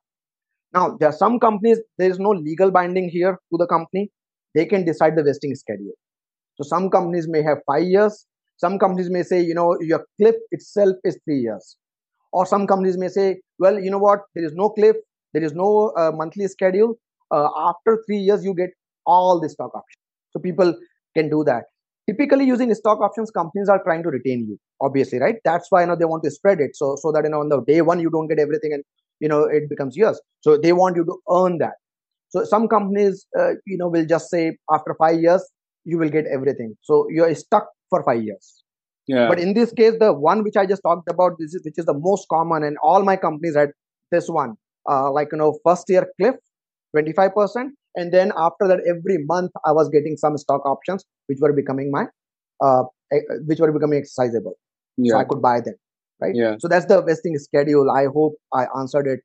[0.73, 4.11] now there are some companies there is no legal binding here to the company.
[4.55, 5.93] They can decide the vesting schedule.
[6.55, 8.25] So some companies may have five years.
[8.57, 11.77] Some companies may say, you know, your cliff itself is three years.
[12.31, 14.95] Or some companies may say, well, you know what, there is no cliff,
[15.33, 16.95] there is no uh, monthly schedule.
[17.31, 18.69] Uh, after three years, you get
[19.05, 20.01] all the stock options.
[20.31, 20.75] So people
[21.15, 21.63] can do that.
[22.09, 25.35] Typically using stock options companies are trying to retain you obviously right?
[25.43, 26.75] That's why you know they want to spread it.
[26.75, 28.83] So so that you know on the day one you don't get everything and
[29.19, 30.21] you know it becomes yours.
[30.41, 31.73] So they want you to earn that.
[32.29, 35.45] So some companies uh, you know will just say after 5 years
[35.85, 36.75] you will get everything.
[36.81, 38.56] So you're stuck for 5 years
[39.07, 39.27] yeah.
[39.29, 41.85] But in this case the one which i just talked about this is which is
[41.85, 43.69] the most common and all my companies had
[44.11, 44.55] this one
[44.89, 46.35] uh, like you know first year cliff
[46.95, 51.53] 25% and then after that every month i was getting some stock options which were
[51.53, 52.05] becoming my
[52.63, 52.83] uh,
[53.45, 54.53] which were becoming exercisable.
[54.97, 55.11] Yeah.
[55.11, 55.75] so i could buy them
[56.21, 56.33] right?
[56.35, 56.55] Yeah.
[56.59, 57.91] So that's the vesting schedule.
[57.91, 59.19] I hope i answered it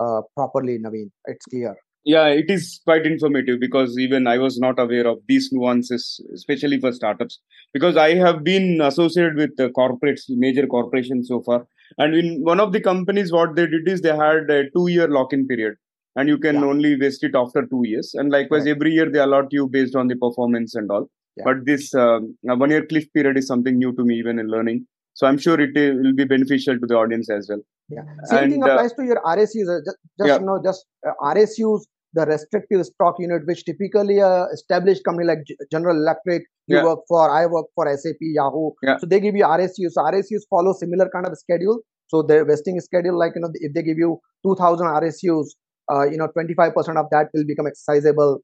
[0.00, 1.10] uh, properly naveen.
[1.26, 5.48] It's clear yeah it is quite informative because even i was not aware of these
[5.52, 7.40] nuances especially for startups
[7.72, 11.66] because i have been associated with the corporates major corporations so far
[11.98, 15.08] and in one of the companies what they did is they had a two year
[15.08, 15.74] lock in period
[16.14, 16.70] and you can yeah.
[16.72, 18.76] only vest it after two years and likewise right.
[18.76, 21.44] every year they allot you based on the performance and all yeah.
[21.48, 24.86] but this uh, one year cliff period is something new to me even in learning
[25.14, 28.52] so i'm sure it will be beneficial to the audience as well yeah same and,
[28.52, 30.38] thing uh, applies uh, to your rsus just, just yeah.
[30.38, 31.84] you know just uh, rsus
[32.16, 36.84] the restrictive stock unit, which typically a established company like General Electric you yeah.
[36.84, 38.70] work for, I work for SAP, Yahoo.
[38.82, 38.96] Yeah.
[38.96, 39.92] So they give you RSUs.
[39.92, 41.80] So RSUs follow similar kind of schedule.
[42.08, 45.46] So their vesting schedule, like you know, if they give you 2,000 RSUs,
[45.92, 48.38] uh, you know, 25% of that will become exercisable.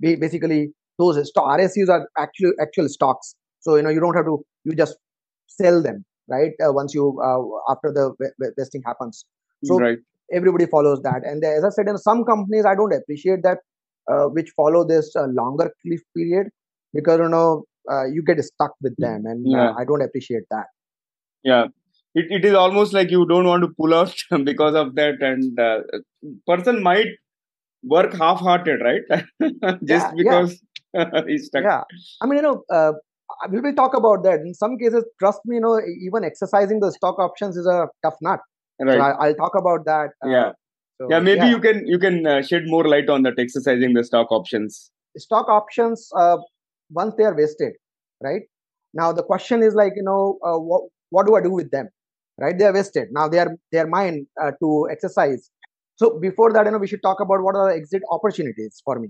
[0.00, 3.34] Basically, those stock, RSUs are actual actual stocks.
[3.60, 4.42] So you know, you don't have to.
[4.64, 4.96] You just
[5.46, 6.50] sell them, right?
[6.60, 8.12] Uh, once you uh, after the
[8.58, 9.24] vesting happens.
[9.64, 9.98] So right
[10.32, 11.22] everybody follows that.
[11.24, 13.58] And as i said in some companies i don't appreciate that
[14.10, 16.48] uh, which follow this uh, longer cliff period
[16.92, 19.04] because you know uh, you get stuck with mm.
[19.04, 19.72] them and uh, yeah.
[19.78, 20.66] i don't appreciate that.
[21.44, 21.66] Yeah.
[22.14, 24.14] It, it is almost like you don't want to pull out
[24.44, 25.78] because of that and uh,
[26.46, 27.06] person might
[27.82, 29.22] work half-hearted right?
[29.84, 30.62] Just yeah, because
[30.94, 31.22] yeah.
[31.26, 31.64] he's stuck.
[31.64, 31.82] Yeah.
[32.20, 32.92] I mean you know uh,
[33.50, 34.40] we will talk about that.
[34.40, 38.16] In some cases trust me you know even exercising the stock options is a tough
[38.20, 38.40] nut
[38.80, 38.96] Right.
[38.96, 40.10] So I, will talk about that.
[40.24, 40.52] Uh, yeah.
[41.00, 41.50] So, yeah, maybe yeah.
[41.50, 44.90] you can you can uh, shed more light on that exercising the stock options.
[45.16, 46.38] Stock options, uh,
[46.90, 47.72] once they are vested,
[48.22, 48.42] right?
[48.94, 51.88] Now the question is like you know uh, what what do I do with them?
[52.38, 52.58] Right?
[52.58, 53.08] They are vested.
[53.12, 55.50] Now they are they are mine uh, to exercise.
[55.96, 58.98] So before that, you know, we should talk about what are the exit opportunities for
[58.98, 59.08] me,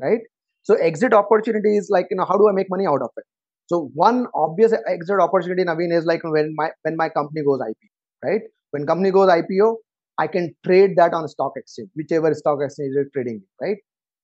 [0.00, 0.20] right?
[0.62, 3.24] So exit opportunities like you know how do I make money out of it?
[3.66, 7.76] So one obvious exit opportunity, Naveen, is like when my when my company goes IP,
[8.24, 8.42] right?
[8.70, 9.76] When company goes IPO,
[10.18, 13.76] I can trade that on stock exchange, whichever stock exchange is trading, right?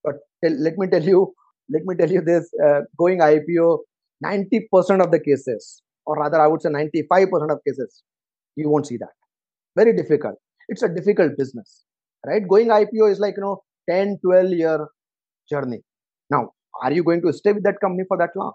[0.04, 1.34] But tell, let me tell you,
[1.70, 3.78] let me tell you this: uh, going IPO,
[4.20, 8.02] ninety percent of the cases, or rather, I would say ninety-five percent of cases,
[8.56, 9.14] you won't see that.
[9.76, 10.36] Very difficult.
[10.68, 11.84] It's a difficult business,
[12.26, 12.46] right?
[12.48, 14.88] Going IPO is like you know 10, 12 year
[15.50, 15.80] journey.
[16.30, 16.50] Now,
[16.82, 18.52] are you going to stay with that company for that long?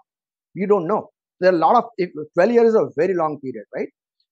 [0.54, 1.10] You don't know.
[1.40, 3.88] There are a lot of if 12 years is a very long period, right?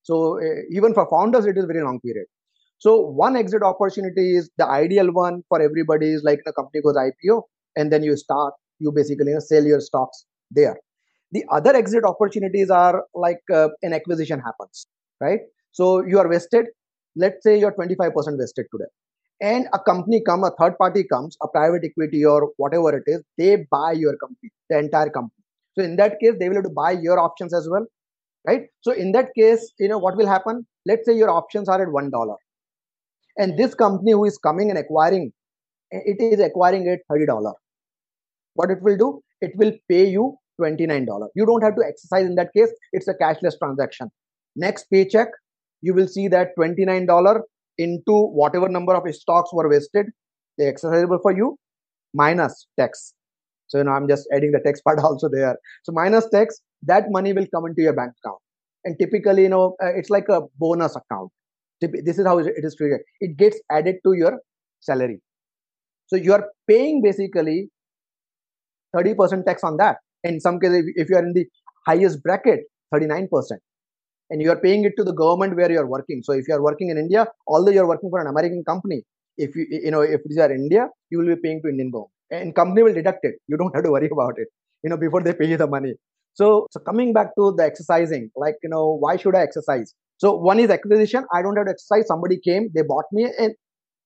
[0.06, 2.26] So uh, even for founders, it is very long period.
[2.78, 6.94] So one exit opportunity is the ideal one for everybody is like the company goes
[6.94, 7.42] IPO
[7.74, 10.76] and then you start, you basically you know, sell your stocks there.
[11.32, 14.86] The other exit opportunities are like uh, an acquisition happens,
[15.20, 15.40] right?
[15.72, 16.66] So you are vested.
[17.16, 18.90] Let's say you're 25% vested today.
[19.40, 23.24] And a company come, a third party comes, a private equity or whatever it is,
[23.36, 25.42] they buy your company, the entire company.
[25.76, 27.86] So in that case, they will have to buy your options as well
[28.46, 28.62] right?
[28.82, 30.66] So in that case, you know, what will happen?
[30.87, 32.37] Let's say your options are at $1.
[33.38, 35.32] And this company who is coming and acquiring,
[35.90, 37.52] it is acquiring at $30.
[38.54, 39.20] What it will do?
[39.40, 41.06] It will pay you $29.
[41.35, 42.70] You don't have to exercise in that case.
[42.92, 44.09] It's a cashless transaction.
[44.54, 45.28] Next paycheck,
[45.82, 47.40] you will see that $29
[47.78, 50.06] into whatever number of stocks were vested,
[50.56, 51.59] they exercisable for you,
[52.14, 53.12] minus tax.
[53.68, 55.56] So, you know, I'm just adding the tax part also there.
[55.82, 58.38] So minus tax, that money will come into your bank account.
[58.85, 61.31] And typically you know uh, it's like a bonus account.
[61.81, 63.01] This is how it is treated.
[63.20, 64.40] It gets added to your
[64.81, 65.20] salary.
[66.07, 67.70] So you are paying basically
[68.94, 69.96] 30% tax on that.
[70.25, 71.46] In some cases if you are in the
[71.87, 72.61] highest bracket
[72.94, 73.29] 39%
[74.31, 76.22] and you are paying it to the government where you are working.
[76.22, 79.03] So if you are working in india although you are working for an american company
[79.37, 82.12] if you you know if these are india you will be paying to indian government.
[82.31, 83.37] And company will deduct it.
[83.46, 84.49] You don't have to worry about it.
[84.83, 85.94] You know before they pay you the money
[86.37, 89.94] so, so coming back to the exercising, like, you know, why should I exercise?
[90.18, 91.25] So one is acquisition.
[91.33, 92.07] I don't have to exercise.
[92.07, 93.55] Somebody came, they bought me and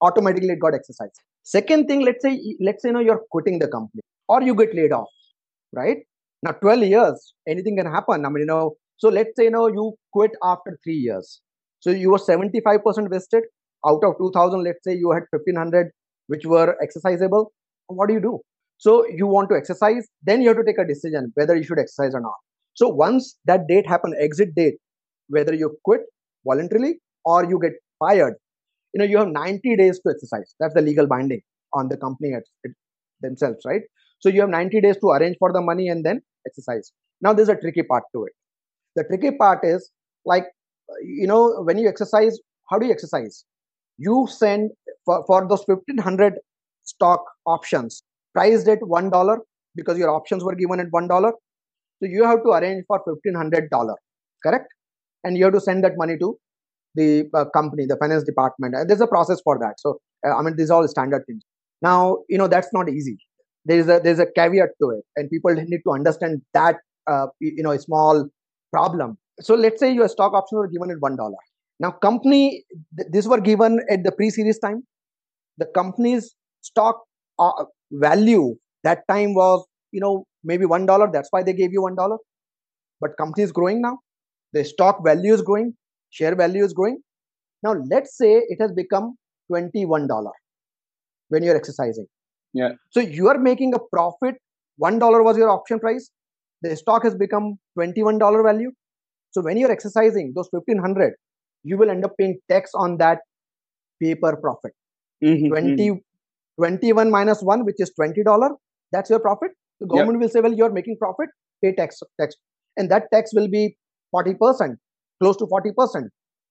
[0.01, 1.19] automatically it got exercised.
[1.43, 4.73] Second thing, let's say, let's say, you know, you're quitting the company or you get
[4.77, 5.09] laid off,
[5.73, 5.99] right?
[6.45, 8.25] Now, 12 years, anything can happen.
[8.25, 11.41] I mean, you know, so let's say, you know, you quit after three years.
[11.81, 13.43] So you were 75% vested
[13.85, 14.63] out of 2000.
[14.63, 15.91] Let's say you had 1500,
[16.29, 17.47] which were exercisable.
[17.89, 18.41] What do you do?
[18.81, 21.79] So you want to exercise, then you have to take a decision whether you should
[21.79, 22.37] exercise or not.
[22.73, 24.77] So once that date happen, exit date,
[25.29, 26.01] whether you quit
[26.47, 28.37] voluntarily or you get fired,
[28.95, 30.55] you know you have 90 days to exercise.
[30.59, 31.43] That's the legal binding
[31.75, 32.33] on the company
[33.21, 33.83] themselves, right?
[34.19, 36.91] So you have 90 days to arrange for the money and then exercise.
[37.21, 38.33] Now there's a tricky part to it.
[38.97, 39.91] The tricky part is
[40.25, 40.45] like
[41.03, 42.39] you know when you exercise,
[42.71, 43.45] how do you exercise?
[43.99, 44.71] You send
[45.05, 46.39] for, for those 1500
[46.85, 48.03] stock options
[48.35, 49.39] priced at one dollar
[49.77, 51.33] because your options were given at one dollar.
[52.03, 53.95] So you have to arrange for fifteen hundred dollar,
[54.45, 54.69] correct?
[55.25, 56.39] And you have to send that money to
[56.95, 59.75] the uh, company, the finance department, and there's a process for that.
[59.79, 61.43] So uh, I mean, these are all standard things.
[61.83, 63.19] Now, you know, that's not easy.
[63.65, 67.63] There's a there's a caveat to it, and people need to understand that uh, you
[67.63, 68.29] know a small
[68.73, 69.19] problem.
[69.41, 71.37] So let's say your stock options were given at one dollar.
[71.79, 72.65] Now, company
[72.99, 74.83] th- these were given at the pre-series time.
[75.59, 77.03] The company's stock
[77.39, 81.09] uh, value that time was you know maybe one dollar.
[81.13, 82.19] That's why they gave you one dollar.
[83.01, 83.99] But company is growing now.
[84.53, 85.75] The stock value is growing.
[86.11, 87.01] Share value is growing.
[87.63, 89.17] Now, let's say it has become
[89.49, 90.33] twenty-one dollar
[91.29, 92.07] when you're exercising.
[92.53, 92.71] Yeah.
[92.91, 94.37] So you are making a profit.
[94.77, 96.11] One dollar was your option price.
[96.63, 98.73] The stock has become twenty-one dollar value.
[99.31, 101.15] So when you're exercising those fifteen hundred,
[101.63, 103.19] you will end up paying tax on that
[104.03, 104.73] paper profit.
[105.23, 106.03] Mhm, 20,
[106.61, 108.51] 21 minus 1, which is $20,
[108.93, 109.51] that's your profit.
[109.81, 111.29] The government will say, well, you're making profit,
[111.65, 112.35] pay tax, tax.
[112.77, 113.77] And that tax will be
[114.15, 114.77] 40%,
[115.23, 116.03] close to 40%,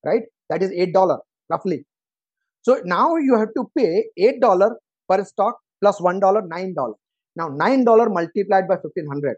[0.05, 0.23] right?
[0.49, 1.19] That is $8
[1.49, 1.85] roughly.
[2.63, 4.71] So now you have to pay $8
[5.07, 6.73] per stock plus 1, $9.
[7.35, 9.35] Now $9 multiplied by 1500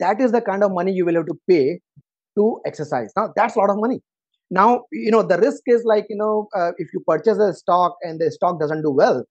[0.00, 1.80] that is the kind of money you will have to pay
[2.36, 3.12] to exercise.
[3.16, 4.00] Now that's a lot of money.
[4.50, 7.96] Now you know the risk is like you know uh, if you purchase a stock
[8.02, 9.24] and the stock doesn't do well,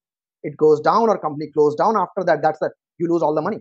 [0.50, 2.42] it goes down or company close down after that.
[2.42, 3.60] That's that you lose all the money.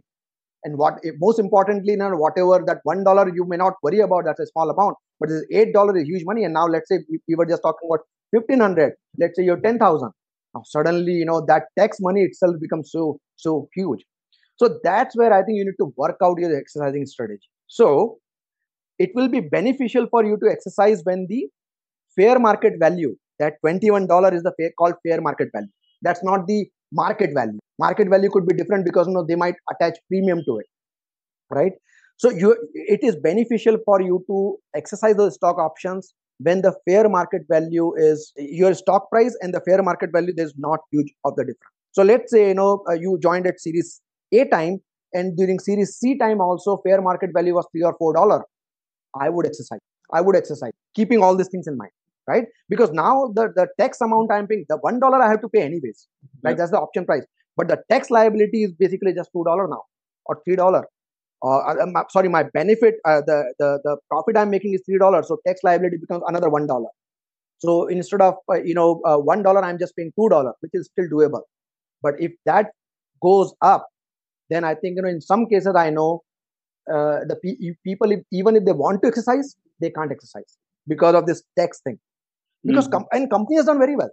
[0.65, 4.25] And what eh, most importantly, now whatever that one dollar you may not worry about,
[4.27, 6.45] that's a small amount, but this eight dollar is huge money.
[6.45, 8.95] And now let's say we, we were just talking about fifteen hundred.
[9.19, 10.13] Let's say you're ten thousand.
[10.55, 14.05] Now suddenly you know that tax money itself becomes so so huge.
[14.57, 17.49] So that's where I think you need to work out your exercising strategy.
[17.67, 18.19] So
[18.99, 21.49] it will be beneficial for you to exercise when the
[22.17, 25.69] fair market value, that $21 is the fair, called fair market value.
[26.05, 27.59] That's not the market value.
[27.81, 30.67] Market value could be different because you know they might attach premium to it,
[31.51, 31.73] right?
[32.17, 37.09] So you, it is beneficial for you to exercise the stock options when the fair
[37.09, 40.33] market value is your stock price and the fair market value.
[40.37, 41.75] There's not huge of the difference.
[41.93, 44.01] So let's say you know uh, you joined at Series
[44.33, 44.79] A time,
[45.13, 48.43] and during Series C time also fair market value was three or four dollar.
[49.21, 49.81] I would exercise.
[50.13, 51.91] I would exercise, keeping all these things in mind,
[52.27, 52.45] right?
[52.69, 55.63] Because now the, the tax amount I'm paying, the one dollar I have to pay
[55.63, 56.09] anyways,
[56.43, 56.57] right?
[56.57, 57.25] That's the option price.
[57.57, 59.83] But the tax liability is basically just two dollar now
[60.27, 60.87] or three dollar.
[61.45, 65.29] Uh, I'm sorry, my benefit, uh, the the the profit I'm making is three dollars,
[65.29, 66.89] so tax liability becomes another one dollar.
[67.59, 70.73] So instead of uh, you know uh, one dollar, I'm just paying two dollar, which
[70.75, 71.43] is still doable.
[72.03, 72.71] But if that
[73.23, 73.87] goes up,
[74.51, 76.23] then I think you know in some cases I know
[76.91, 80.57] uh, the pe- people if, even if they want to exercise they can't exercise
[80.87, 81.99] because of this tax thing
[82.65, 82.93] because Mhm.
[82.93, 84.11] com- and company has done very well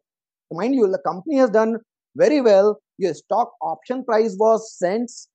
[0.60, 1.78] mind you the company has done
[2.24, 5.30] very well your stock option price was cents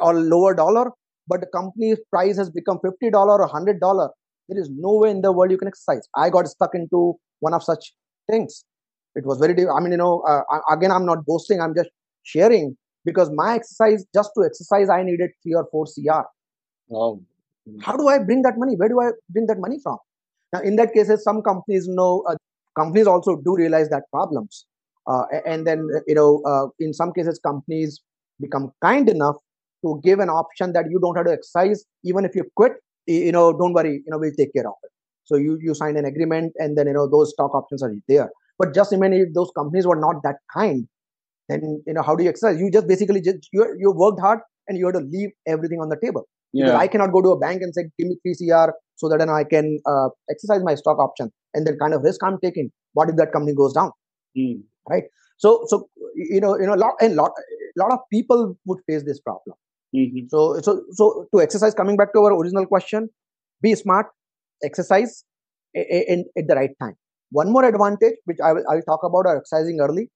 [0.00, 0.86] or lower dollar
[1.28, 4.10] but the company's price has become $50 or $100
[4.48, 7.54] there is no way in the world you can exercise i got stuck into one
[7.54, 7.92] of such
[8.30, 8.64] things
[9.14, 10.42] it was very i mean you know uh,
[10.76, 11.90] again i'm not boasting i'm just
[12.22, 16.22] sharing because my exercise just to exercise i needed 3 or 4 cr
[16.88, 17.20] Wow.
[17.80, 18.74] how do I bring that money?
[18.76, 19.98] Where do I bring that money from?
[20.52, 22.36] Now, in that case, some companies know, uh,
[22.76, 24.66] companies also do realize that problems.
[25.06, 28.00] Uh, and then, uh, you know, uh, in some cases, companies
[28.40, 29.36] become kind enough
[29.84, 31.84] to give an option that you don't have to exercise.
[32.04, 32.72] Even if you quit,
[33.06, 34.90] you know, don't worry, you know, we'll take care of it.
[35.24, 38.30] So you, you sign an agreement and then, you know, those stock options are there.
[38.58, 40.86] But just imagine if those companies were not that kind,
[41.48, 42.60] then, you know, how do you exercise?
[42.60, 45.88] You just basically just, you, you worked hard and you had to leave everything on
[45.88, 46.78] the table because Yeah.
[46.78, 49.28] I cannot go to a bank and say, give me 3 CR so that then
[49.28, 52.70] I can uh, exercise my stock option and the kind of risk I'm taking.
[52.92, 53.90] What if that company goes down?
[54.38, 54.62] Mm.
[55.38, 57.32] So, so you know, you know, lot and lot,
[57.76, 59.56] lot of people would face this problem.
[59.94, 60.28] Mhm.
[60.30, 63.08] So, so, so to exercise, coming back to our original question,
[63.60, 64.06] be smart,
[64.64, 65.24] exercise
[65.74, 66.94] in, at the right time.
[67.30, 70.10] One more advantage, which I will, I will talk about, are exercising early.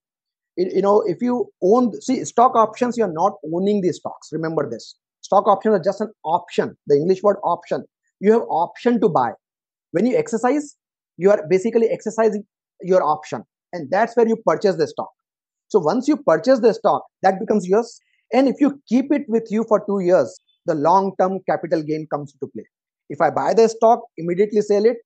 [0.56, 4.28] You you know, if you own, see, stock options, you're not owning the stocks.
[4.32, 4.96] Remember this.
[5.22, 6.76] Stock options are just an option.
[6.86, 7.84] The English word option.
[8.20, 9.32] You have option to buy.
[9.92, 10.76] When you exercise,
[11.16, 12.44] you are basically exercising
[12.82, 13.42] your option.
[13.72, 15.10] And that's where you purchase the stock.
[15.68, 18.00] So once you purchase the stock, that becomes yours.
[18.32, 22.06] And if you keep it with you for two years, the long term capital gain
[22.12, 22.64] comes into play.
[23.08, 24.96] If I buy the stock, immediately sell it,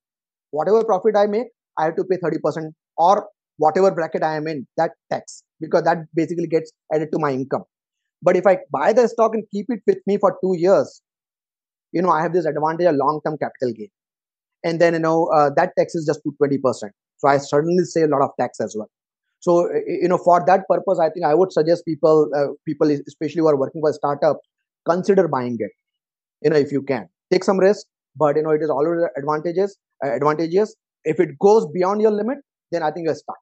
[0.51, 1.49] whatever profit I make,
[1.79, 5.99] I have to pay 30% or whatever bracket I am in, that tax, because that
[6.15, 7.65] basically gets added to my income.
[8.23, 11.03] But if I buy the stock and keep it with me for two years,
[11.93, 13.89] you know, I have this advantage of long term capital gain.
[14.65, 16.91] And then, you know, uh, that tax is just 20%.
[17.19, 18.91] So I certainly save a lot of tax as well.
[19.41, 23.41] So, you know, for that purpose, I think I would suggest people, uh, people especially
[23.41, 24.39] who are working for a startup,
[24.87, 25.71] consider buying it.
[26.43, 27.87] You know, if you can take some risk,
[28.17, 30.75] but you know, it is always advantages, uh, advantageous.
[31.05, 32.39] If it goes beyond your limit,
[32.71, 33.41] then I think you're stuck.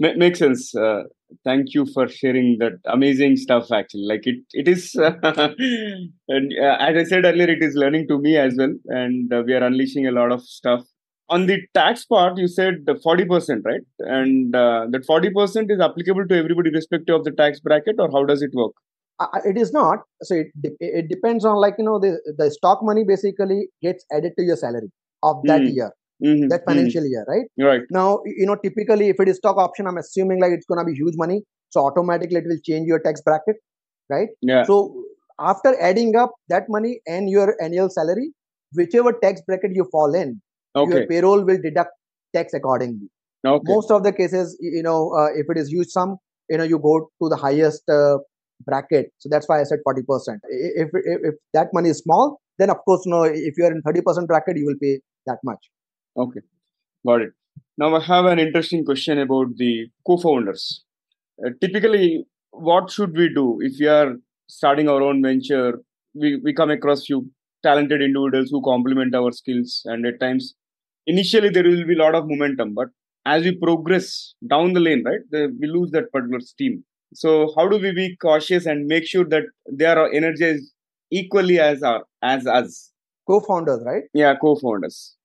[0.00, 0.74] Ma- makes sense.
[0.74, 1.02] Uh,
[1.44, 3.70] thank you for sharing that amazing stuff.
[3.72, 4.94] Actually, like it, it is.
[4.94, 9.42] and uh, as I said earlier, it is learning to me as well, and uh,
[9.46, 10.82] we are unleashing a lot of stuff.
[11.30, 13.80] On the tax part, you said the forty percent, right?
[13.98, 18.10] And uh, that forty percent is applicable to everybody, irrespective of the tax bracket, or
[18.12, 18.72] how does it work?
[19.20, 20.00] Uh, it is not.
[20.22, 20.48] So it
[20.80, 24.56] it depends on like you know the the stock money basically gets added to your
[24.56, 24.90] salary
[25.22, 25.74] of that mm.
[25.74, 25.90] year
[26.24, 26.48] mm-hmm.
[26.48, 26.70] that mm-hmm.
[26.70, 27.10] financial mm-hmm.
[27.10, 27.46] year, right?
[27.58, 27.82] Right.
[27.90, 30.84] Now, you know, typically if it is stock option, I'm assuming like it's going to
[30.84, 31.42] be huge money.
[31.70, 33.56] So automatically it will change your tax bracket,
[34.08, 34.28] right?
[34.42, 34.62] Yeah.
[34.64, 35.04] So
[35.40, 38.30] after adding up that money and your annual salary,
[38.72, 40.40] whichever tax bracket you fall in,
[40.76, 40.92] okay.
[40.92, 41.90] your payroll will deduct
[42.34, 43.08] tax accordingly.
[43.46, 43.62] Okay.
[43.66, 46.16] Most of the cases, you know, uh, if it is huge sum,
[46.48, 48.18] you know, you go to the highest uh,
[48.64, 49.06] bracket.
[49.18, 50.00] So that's why I said 40%.
[50.48, 53.72] If, if, if that money is small, then of course, you know, if you are
[53.72, 55.58] in 30% bracket, you will pay that much.
[56.16, 56.40] Okay,
[57.06, 57.32] got it.
[57.78, 60.84] Now I have an interesting question about the co-founders.
[61.44, 64.14] Uh, typically, what should we do if we are
[64.48, 65.80] starting our own venture?
[66.14, 67.30] We we come across few
[67.64, 70.54] talented individuals who complement our skills, and at times,
[71.06, 72.88] initially there will be a lot of momentum, but
[73.26, 76.84] as we progress down the lane, right, the, we lose that particular steam.
[77.14, 80.72] So how do we be cautious and make sure that they are energized
[81.10, 82.92] equally as our as us?
[83.26, 84.04] Co-founders, right?
[84.14, 85.16] Yeah, co-founders.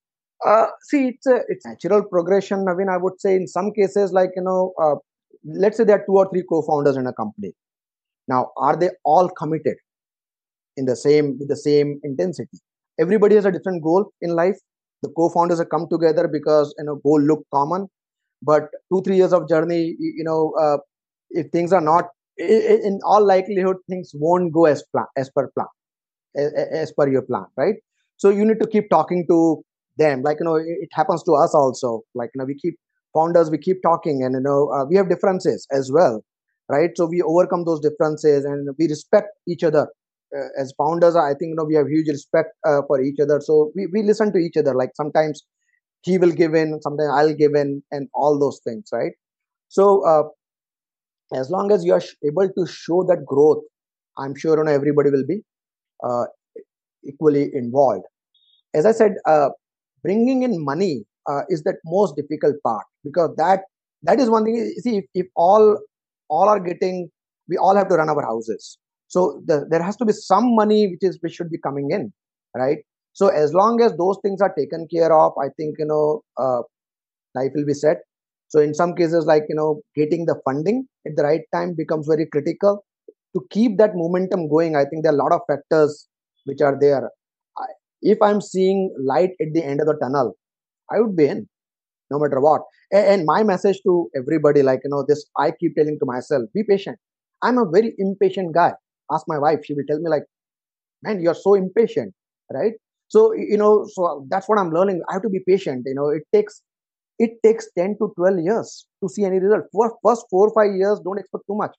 [0.45, 2.67] Uh, see, it's a it's natural progression.
[2.69, 4.95] I mean, I would say in some cases, like you know, uh,
[5.43, 7.53] let's say there are two or three co-founders in a company.
[8.27, 9.77] Now, are they all committed
[10.77, 12.59] in the same with the same intensity?
[12.99, 14.57] Everybody has a different goal in life.
[15.03, 17.87] The co-founders have come together because you know goal look common,
[18.41, 20.77] but two three years of journey, you know, uh,
[21.31, 22.05] if things are not
[22.37, 25.67] in all likelihood, things won't go as plan as per plan,
[26.35, 27.75] as, as per your plan, right?
[28.17, 29.63] So you need to keep talking to
[29.99, 30.23] them.
[30.23, 32.03] Like you know it happens to us also.
[32.15, 32.75] Like you know we keep
[33.15, 36.23] founders we keep talking and you know uh, we have differences as well
[36.71, 36.91] right?
[36.95, 39.87] So we overcome those differences and we respect each other.
[40.37, 43.41] Uh, as founders i think you know we have huge respect uh, for each other.
[43.41, 44.75] So we, we listen to each other.
[44.75, 45.43] Like sometimes
[46.03, 49.13] he will give in sometimes i'll give in and all those things right?
[49.69, 50.23] So uh,
[51.33, 53.63] as long as you are able to show that growth
[54.17, 55.39] i'm sure you know everybody will be
[56.07, 56.25] uh,
[57.05, 58.05] equally involved.
[58.75, 59.49] As i said uh,
[60.03, 63.61] bringing in money uh, is that most difficult part because that
[64.03, 64.73] that is one thing.
[64.79, 65.77] See if, if all
[66.29, 67.09] all are getting
[67.47, 68.77] we all have to run our houses.
[69.07, 72.13] So the, there has to be some money which is which should be coming in
[72.55, 72.79] right?
[73.13, 76.61] So as long as those things are taken care of i think you know uh,
[77.35, 77.97] life will be set.
[78.47, 82.07] So in some cases like you know getting the funding at the right time becomes
[82.07, 82.83] very critical.
[83.35, 86.07] To keep that momentum going i think there are a lot of factors
[86.45, 87.11] which are there
[88.01, 90.33] if i'm seeing light at the end of the tunnel
[90.91, 91.47] i would be in
[92.11, 92.61] no matter what.
[92.91, 96.63] And my message to everybody like you know this i keep telling to myself be
[96.63, 96.97] patient.
[97.43, 98.73] I'm a very impatient guy.
[99.11, 100.23] Ask my wife she will tell me like
[101.03, 102.13] man you're so impatient
[102.53, 102.73] right?
[103.09, 105.01] So you know so uh, that's what i'm learning.
[105.09, 106.09] I have to be patient you know.
[106.09, 106.61] It takes
[107.19, 109.65] it takes 10 to 12 years to see any result.
[109.71, 111.75] For first four or five years don't expect too much.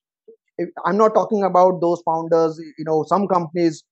[0.84, 3.82] I'm not talking about those founders you know some companies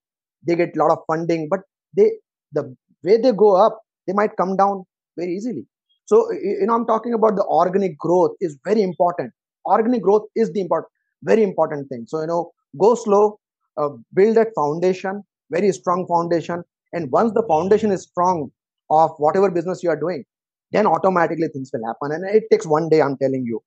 [0.47, 1.61] they get a lot of funding but
[1.97, 2.11] they
[2.53, 2.75] the
[3.05, 4.85] way they go up they might come down
[5.17, 5.67] very easily.
[6.07, 9.33] So you know i'm talking about the organic growth is very important.
[9.67, 10.91] Organic growth is the important
[11.23, 12.05] very important thing.
[12.07, 13.39] So you know go slow
[13.77, 16.63] uh, build that foundation very strong foundation.
[16.93, 18.51] And once the foundation is strong
[18.91, 20.25] of whatever business you are doing
[20.73, 22.13] then automatically things will happen.
[22.13, 23.63] And it takes one day i'm telling you.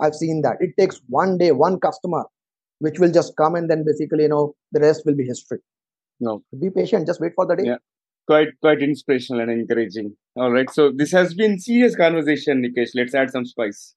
[0.00, 0.56] I've seen that.
[0.60, 2.24] It takes one day one customer
[2.80, 5.58] which will just come and then basically you know the rest will be history
[6.20, 6.42] no.
[6.58, 7.06] Be patient.
[7.06, 7.64] Just wait for the day.
[7.66, 7.76] Yeah.
[8.26, 10.16] Quite quite inspirational and encouraging.
[10.36, 10.70] All right.
[10.70, 12.90] So this has been serious conversation, Nikesh.
[12.94, 13.94] Let's add some spice.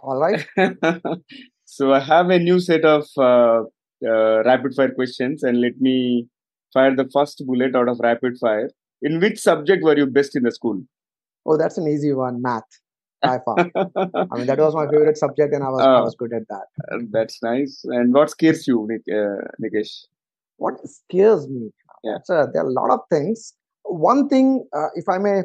[0.00, 0.46] All right.
[1.64, 3.62] so I have a new set of uh,
[4.06, 6.28] uh, rapid fire questions, and let me
[6.74, 8.70] fire the first bullet out of rapid fire.
[9.02, 10.82] In which subject were you best in the school?
[11.46, 12.42] Oh, that's an easy one.
[12.42, 12.64] Math.
[13.22, 13.56] By far.
[13.74, 16.42] I mean, that was my favorite subject, and I was, uh, I was good at
[16.48, 17.08] that.
[17.10, 17.82] That's nice.
[17.84, 20.04] And what scares you, uh, Nikesh?
[20.60, 21.70] What scares me
[22.04, 22.18] yeah.
[22.28, 23.54] uh, there are a lot of things
[23.84, 25.42] one thing uh, if i may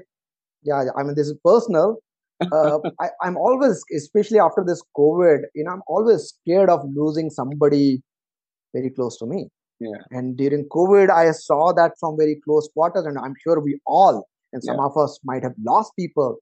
[0.63, 1.97] yeah i mean this is personal
[2.51, 7.30] uh, I, i'm always especially after this covid you know i'm always scared of losing
[7.30, 8.01] somebody
[8.74, 9.47] very close to me
[9.80, 10.01] yeah.
[10.11, 14.28] and during covid i saw that from very close quarters and i'm sure we all
[14.51, 14.86] and some yeah.
[14.86, 16.38] of us might have lost people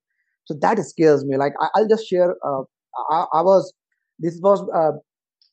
[0.46, 2.64] so that scares me like I, will just share uh,
[3.12, 3.72] I, I, was
[4.20, 4.98] this was uh,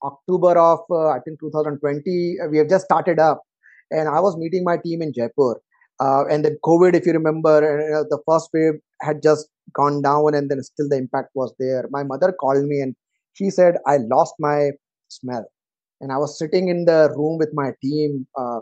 [0.02, 2.36] October of uh, I think 2020.
[2.42, 3.42] Uh, we have just started up,
[3.90, 5.60] and I was meeting my team in Jaipur.
[6.00, 10.34] Uh, and then COVID, if you remember, uh, the first wave had just gone down,
[10.34, 11.84] and then still the impact was there.
[11.90, 12.94] My mother called me and
[13.34, 14.70] she said I lost my
[15.08, 15.46] smell,
[16.00, 18.26] and I was sitting in the room with my team.
[18.38, 18.60] Uh,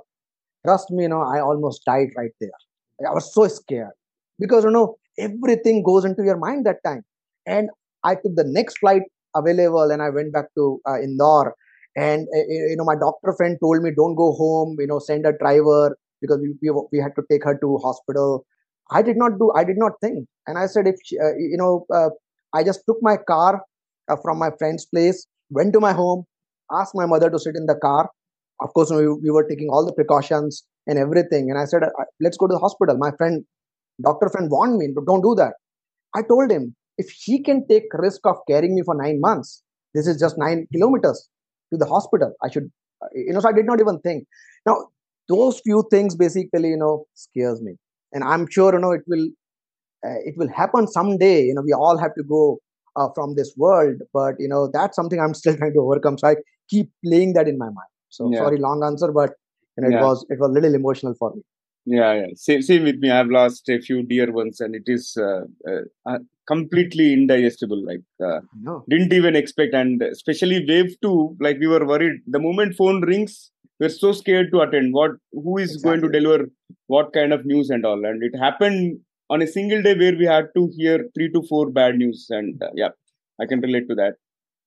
[0.67, 2.51] trust me, you know, I almost died right there.
[3.09, 3.93] I was so scared
[4.39, 7.03] because you know everything goes into your mind that time.
[7.47, 7.71] And
[8.05, 9.03] I took the next flight
[9.39, 11.55] available, and I went back to uh, Indore.
[11.97, 14.77] And uh, you know, my doctor friend told me, "Don't go home.
[14.79, 18.45] You know, send a driver because we we, we had to take her to hospital."
[18.91, 19.53] I did not do.
[19.55, 22.11] I did not think, and I said, "If she, uh, you know, uh,
[22.55, 23.63] I just took my car
[24.09, 26.25] uh, from my friend's place, went to my home,
[26.73, 28.11] asked my mother to sit in the car.
[28.61, 31.51] Of course, we, we were taking all the precautions and everything.
[31.51, 31.83] And I said,
[32.21, 32.97] let's go to the hospital.
[32.97, 33.45] My friend,
[34.03, 35.55] doctor friend warned me, but don't do that.
[36.17, 39.63] I told him, if he can take risk of carrying me for nine months,
[39.95, 41.29] this is just nine kilometers
[41.73, 42.35] to the hospital.
[42.43, 42.71] I should,
[43.15, 44.25] you know, so I did not even think.
[44.67, 44.89] Now,
[45.29, 47.77] those few things basically, you know, scares me.
[48.13, 49.29] And I'm sure, you know, it will,
[50.05, 51.45] uh, it will happen someday.
[51.45, 52.59] You know, we all have to go
[52.99, 56.29] uh, from this world but you know that's something i'm still trying to overcome so
[56.29, 56.37] i
[56.69, 58.39] keep playing that in my mind so yeah.
[58.39, 59.31] sorry long answer but
[59.77, 60.03] you know, it yeah.
[60.03, 61.43] was it was a little emotional for me
[61.85, 65.17] yeah yeah same, same with me i've lost a few dear ones and it is
[65.17, 66.19] uh, uh, uh
[66.49, 68.85] completely indigestible like uh, no.
[68.89, 69.75] didn't even expect.
[69.75, 72.21] And especially wave 2 like we were worried.
[72.27, 74.93] The moment phone rings we're so scared to attend.
[74.93, 76.01] What who is exactly.
[76.01, 76.45] going to deliver
[76.87, 78.05] what kind of news and all?
[78.05, 81.71] And it happened on a single day where we had to hear three to four
[81.71, 82.27] bad news.
[82.31, 82.89] And uh, yeah
[83.41, 84.15] i can relate to that.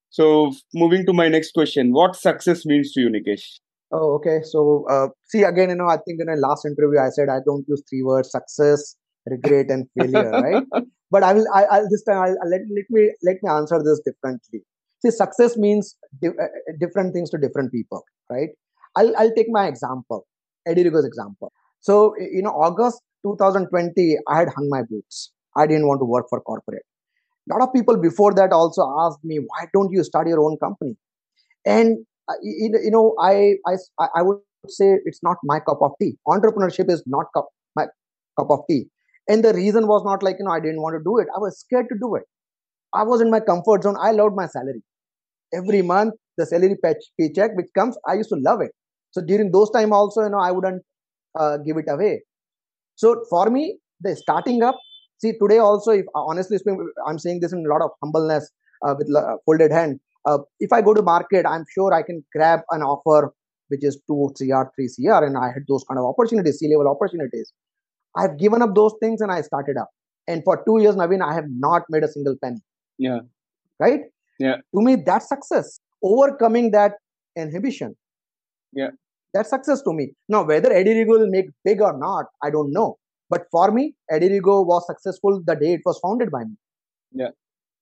[0.09, 1.93] So moving to my next question.
[1.93, 3.45] What success means to you nikesh?
[3.91, 4.39] Oh okay.
[4.43, 7.39] So uh, see again you know i think in the last interview i said i
[7.45, 8.95] don't use three words success
[9.29, 10.63] regret and failure right
[11.11, 13.81] but i will I, will this time I'll, I'll, let, let me let me answer
[13.83, 14.61] this differently
[15.03, 16.47] see success means di- uh,
[16.79, 18.49] different things to different people right
[18.95, 20.27] i'll, I'll take my example
[20.67, 25.31] Edurigo's example so you know august 2020, I had hung my boots.
[25.55, 26.83] I didn't want to work for corporate.
[27.49, 30.57] A lot of people before that also asked me, why don't you start your own
[30.57, 30.95] company?
[31.65, 33.75] And uh, you know, I, I
[34.15, 36.13] I would say it's not my cup of tea.
[36.27, 37.87] Entrepreneurship is not cup, my
[38.39, 38.85] cup of tea.
[39.29, 41.27] And the reason was not like you know I didn't want to do it.
[41.35, 42.23] I was scared to do it.
[42.93, 43.95] I was in my comfort zone.
[44.01, 44.83] I loved my salary.
[45.53, 48.71] Every month, the salary paycheck which comes, I used to love it.
[49.11, 50.81] So during those time also, you know, I wouldn't
[51.37, 52.23] uh, give it away.
[52.95, 54.77] So for me, the starting up,
[55.19, 58.49] see today also, if honestly speaking, I'm saying this in a lot of humbleness
[58.85, 59.99] uh, with uh, folded hand.
[60.25, 63.33] Uh, if I go to market, I'm sure I can grab an offer
[63.69, 66.67] which is two three, CR, three CR, and I had those kind of opportunities, C
[66.67, 67.53] level opportunities.
[68.15, 69.89] I've given up those things and I started up.
[70.27, 72.61] And for two years, Naveen, I have not made a single penny.
[72.97, 73.19] Yeah.
[73.79, 74.01] Right?
[74.39, 74.57] Yeah.
[74.75, 75.79] To me, that's success.
[76.03, 76.93] Overcoming that
[77.35, 77.95] inhibition.
[78.73, 78.89] Yeah.
[79.33, 80.13] That's success to me.
[80.27, 82.97] Now, whether Edurigo will make big or not, I don't know.
[83.29, 86.55] But for me, Edurigo was successful the day it was founded by me.
[87.13, 87.29] Yeah.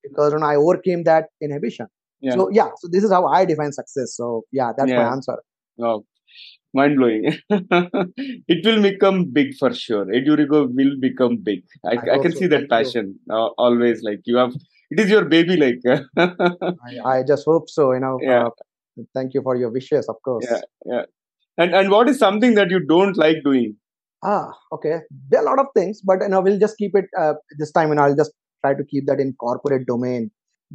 [0.03, 1.87] Because when I overcame that inhibition.
[2.21, 2.33] Yeah.
[2.33, 4.15] So yeah, so this is how I define success.
[4.15, 5.03] So yeah, that's yeah.
[5.03, 5.37] my answer.
[5.81, 6.05] Oh,
[6.73, 7.37] mind blowing.
[7.49, 10.05] it will become big for sure.
[10.05, 11.63] Edurigo will become big.
[11.85, 14.03] I, I, I can see that passion uh, always.
[14.03, 14.53] Like you have,
[14.91, 15.57] it is your baby.
[15.57, 15.79] Like
[16.17, 17.93] I, I just hope so.
[17.93, 18.17] You know.
[18.21, 18.47] Yeah.
[18.47, 20.45] Uh, thank you for your wishes, of course.
[20.49, 20.61] Yeah.
[20.85, 21.03] Yeah.
[21.57, 23.75] And and what is something that you don't like doing?
[24.23, 24.99] Ah, okay.
[25.29, 27.71] There are a lot of things, but you know, we'll just keep it uh, this
[27.71, 28.31] time, and I'll just
[28.63, 30.29] try to keep that in corporate domain.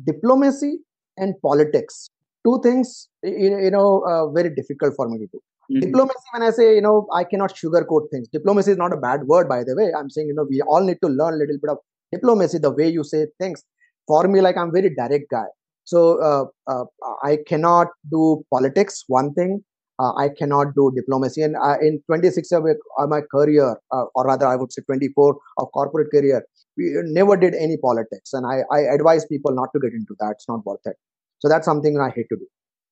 [0.07, 0.79] Diplomacy
[1.17, 2.11] and politics,
[2.45, 5.41] two things, you know, uh, very difficult for me to do.
[5.71, 5.81] Mm-hmm.
[5.81, 8.29] Diplomacy, when I say, you know, I cannot sugarcoat things.
[8.29, 9.93] Diplomacy is not a bad word, by the way.
[9.99, 11.79] I'm saying, you know, we all need to learn a little bit of
[12.13, 13.63] diplomacy, the way you say things.
[14.07, 15.47] For me, like I'm very direct guy.
[15.85, 16.85] So uh, uh,
[17.23, 19.65] I cannot do politics, one thing
[19.99, 21.43] uh, I cannot do diplomacy.
[21.43, 22.65] And uh, in 26 of
[23.09, 26.45] my career, uh, or rather, I would say 24 of corporate career,
[26.77, 28.33] we never did any politics.
[28.33, 30.33] And I, I advise people not to get into that.
[30.33, 30.97] It's not worth it.
[31.45, 32.47] So that's something I hate to do.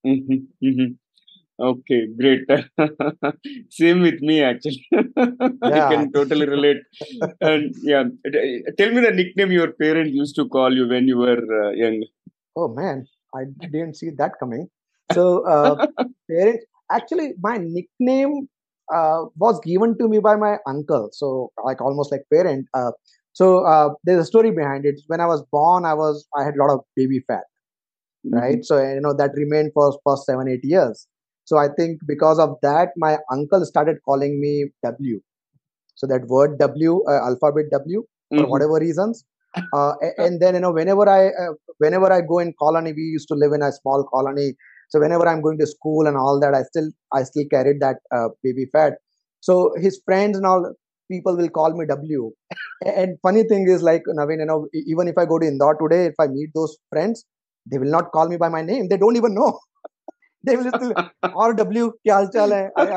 [0.06, 0.92] Mm-hmm, mm-hmm.
[1.58, 2.40] Okay, great.
[3.70, 4.86] Same with me, actually.
[5.64, 5.86] Yeah.
[5.86, 6.82] I can totally relate.
[7.40, 8.04] and yeah,
[8.76, 12.04] tell me the nickname your parents used to call you when you were uh, young.
[12.56, 14.68] Oh man, I didn't see that coming.
[15.12, 15.86] So, uh,
[16.30, 18.48] parents, actually my nickname
[18.92, 22.92] uh, was given to me by my uncle so like almost like parent uh,
[23.32, 26.54] so uh, there's a story behind it when i was born i was i had
[26.54, 27.44] a lot of baby fat
[28.26, 28.36] mm-hmm.
[28.36, 31.06] right so you know that remained for first seven eight years.
[31.44, 35.20] So i think because of that my uncle started calling me w.
[35.94, 38.50] So that word w uh, alphabet w for mm-hmm.
[38.50, 39.24] whatever reasons.
[39.74, 43.28] Uh, and then you know whenever i uh, whenever i go in colony we used
[43.28, 44.54] to live in a small colony.
[44.88, 47.96] So whenever i'm going to school and all that i still i still carried that
[48.16, 48.94] uh, baby fat.
[49.40, 50.72] So his friends and all
[51.10, 52.32] people will call me w.
[52.86, 56.06] And funny thing is like naveen you know even if i go to indore today
[56.06, 57.26] if i meet those friends
[57.66, 58.88] they will not call me by my name.
[58.88, 59.58] They don't even know.
[60.44, 60.82] They will just
[61.32, 61.92] or w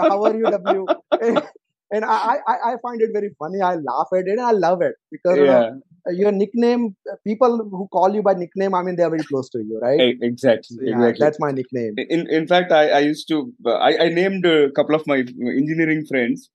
[0.09, 0.87] how are you w?
[1.91, 3.59] And I, I i find it very funny.
[3.61, 5.69] I laugh at it and i love it because yeah.
[6.07, 6.95] uh, your nickname
[7.27, 10.01] people who call you by nickname i mean they are very close to you right?
[10.29, 11.23] Exactly yeah, exactly.
[11.25, 11.93] that's my nickname.
[12.15, 13.53] In in fact i i used to
[13.89, 15.17] i, I named a couple of my
[15.61, 16.49] engineering friends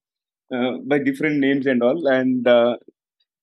[0.54, 2.06] uh, by different names and all.
[2.18, 2.76] And uh,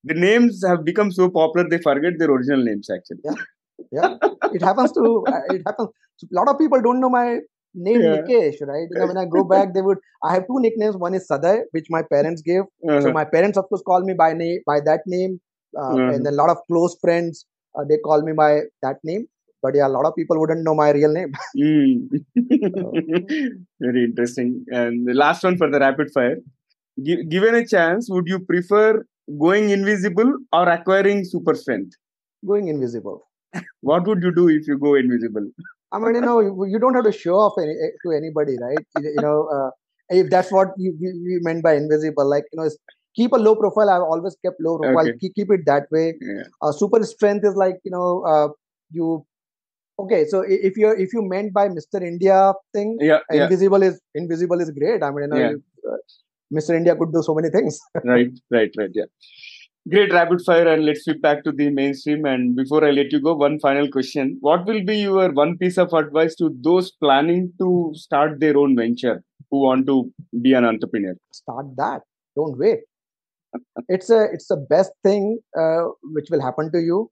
[0.03, 3.23] the names have become so popular they forget their original names actually.
[3.31, 3.47] Yeah
[3.91, 4.15] yeah
[4.53, 5.89] it happens to uh, it happens
[6.23, 7.39] a lot of people don't know my
[7.79, 8.15] name yeah.
[8.17, 8.87] Nikesh, right?
[8.89, 9.99] You know, when I go back, they would.
[10.23, 10.95] I have two nicknames.
[10.97, 12.61] One is Saday, which my parents gave.
[12.61, 13.01] Uh-huh.
[13.01, 15.39] So my parents, of course, call me by name by that name,
[15.77, 16.13] uh, uh-huh.
[16.13, 17.45] and a lot of close friends
[17.77, 19.27] uh, they call me by that name.
[19.61, 21.31] But yeah, a lot of people wouldn't know my real name.
[21.57, 22.07] mm.
[23.79, 24.65] Very interesting.
[24.69, 26.37] And the last one for the rapid fire.
[27.03, 29.03] G- given a chance, would you prefer
[29.39, 31.93] going invisible or acquiring super strength?
[32.45, 33.27] Going invisible.
[33.81, 35.49] What would you do if you go invisible?
[35.91, 38.85] I mean, you know, you, don't have to show off any, eh, to anybody, right?
[38.99, 39.69] You, you know, uh,
[40.09, 42.69] if that's what you, you, meant by invisible, like you know,
[43.15, 43.89] keep a low profile.
[43.89, 45.07] I've always kept low profile.
[45.07, 45.17] Okay.
[45.19, 46.15] Keep, keep it that way.
[46.19, 46.43] Yeah.
[46.61, 48.49] Uh, super strength is like you know, uh,
[48.91, 49.25] you.
[49.99, 52.01] Okay, so if you if you meant by Mr.
[52.01, 53.89] India thing, yeah, invisible yeah.
[53.89, 55.01] is invisible is great.
[55.01, 55.91] I mean, you know, yeah.
[55.91, 55.97] Uh,
[56.53, 56.75] Mr.
[56.75, 57.79] India could do so many things.
[58.03, 58.89] right, right, right.
[58.93, 59.05] Yeah.
[59.89, 62.25] Great rapid fire, and let's flip back to the mainstream.
[62.25, 65.77] And before I let you go, one final question: What will be your one piece
[65.77, 70.11] of advice to those planning to start their own venture who want to
[70.41, 71.15] be an entrepreneur?
[71.31, 72.01] Start that.
[72.35, 72.79] Don't wait.
[73.87, 75.83] it's a it's the best thing uh,
[76.17, 77.09] which will happen to you.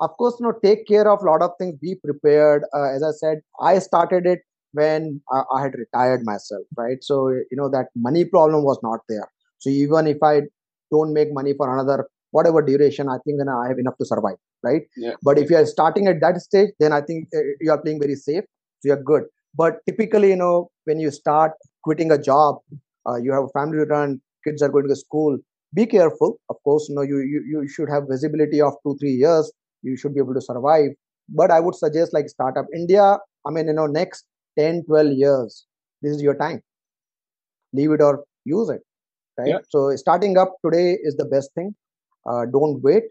[0.00, 1.78] Of course, you know, take care of a lot of things.
[1.80, 2.64] Be prepared.
[2.74, 4.40] Uh, as I said, I started it
[4.72, 6.98] when I, I had retired myself, right?
[7.02, 9.28] So you know that money problem was not there.
[9.58, 10.42] So even if I
[10.90, 12.06] don't make money for another
[12.36, 14.82] whatever duration i think then i have enough to survive right?
[14.96, 15.14] Yeah.
[15.22, 18.00] but if you are starting at that stage then i think uh, you are playing
[18.00, 18.44] very safe
[18.80, 19.24] so you're good.
[19.54, 22.56] But typically you know when you start quitting a job
[23.08, 25.38] uh, you have a family to run kids are going to school
[25.74, 26.38] be careful.
[26.48, 29.50] Of course you know you, you you should have visibility of two three years
[29.82, 30.90] you should be able to survive.
[31.28, 33.06] But i would suggest like startup india
[33.46, 34.26] i mean you know next
[34.58, 35.66] 10 12 years
[36.02, 36.60] this is your time.
[37.72, 38.82] Leave it or use it
[39.38, 39.48] right?
[39.48, 39.58] Yeah.
[39.68, 41.74] so starting up today is the best thing
[42.52, 43.04] don't wait.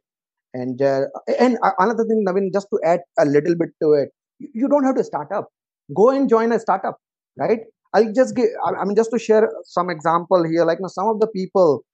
[0.54, 1.02] And uh,
[1.40, 4.10] and another thing naveen just to add a little bit to it
[4.40, 5.50] you don't have to start up.
[5.96, 6.98] Go and join a startup
[7.38, 7.60] right?
[7.94, 11.08] I'll just give i mean just to share some example here like you know, some
[11.08, 11.86] of the people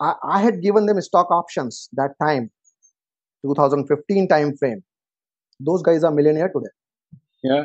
[0.00, 2.50] I, I had given them stock options that time
[3.44, 4.82] 2015 time frame
[5.60, 6.72] those guys are millionaire today.
[7.42, 7.64] Yeah.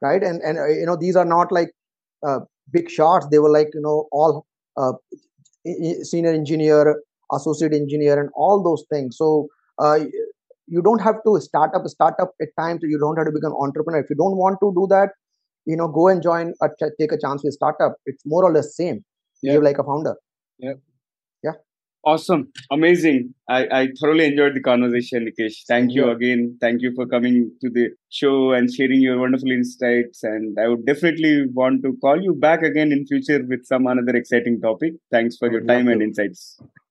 [0.00, 0.22] Right?
[0.22, 1.70] And and uh, you know these are not like
[2.26, 2.40] uh,
[2.72, 3.26] big shots.
[3.30, 4.92] They were like you know all uh,
[6.02, 7.02] senior engineer
[7.32, 9.16] associate engineer and all those things.
[9.16, 9.48] So
[9.78, 10.00] uh,
[10.66, 12.80] you don't have to start up a startup at times.
[12.82, 14.00] You don't have to become entrepreneur.
[14.00, 15.10] If you don't want to do that
[15.68, 16.68] you know go and join a
[16.98, 17.96] take a chance with startup.
[18.06, 19.04] It's more or less same.
[19.42, 19.52] Yeah.
[19.52, 20.14] you're like a founder.
[20.58, 20.78] Yeah
[21.44, 21.56] yeah.
[22.12, 22.42] Awesome.
[22.76, 23.34] Amazing.
[23.56, 25.58] I i thoroughly enjoyed the conversation nikesh.
[25.72, 26.16] Thank you yeah.
[26.16, 26.46] again.
[26.64, 27.84] Thank you for coming to the
[28.20, 30.24] show and sharing your wonderful insights.
[30.32, 34.16] And i would definitely want to call you back again in future with some another
[34.22, 34.98] exciting topic.
[35.18, 36.42] Thanks for your time and insights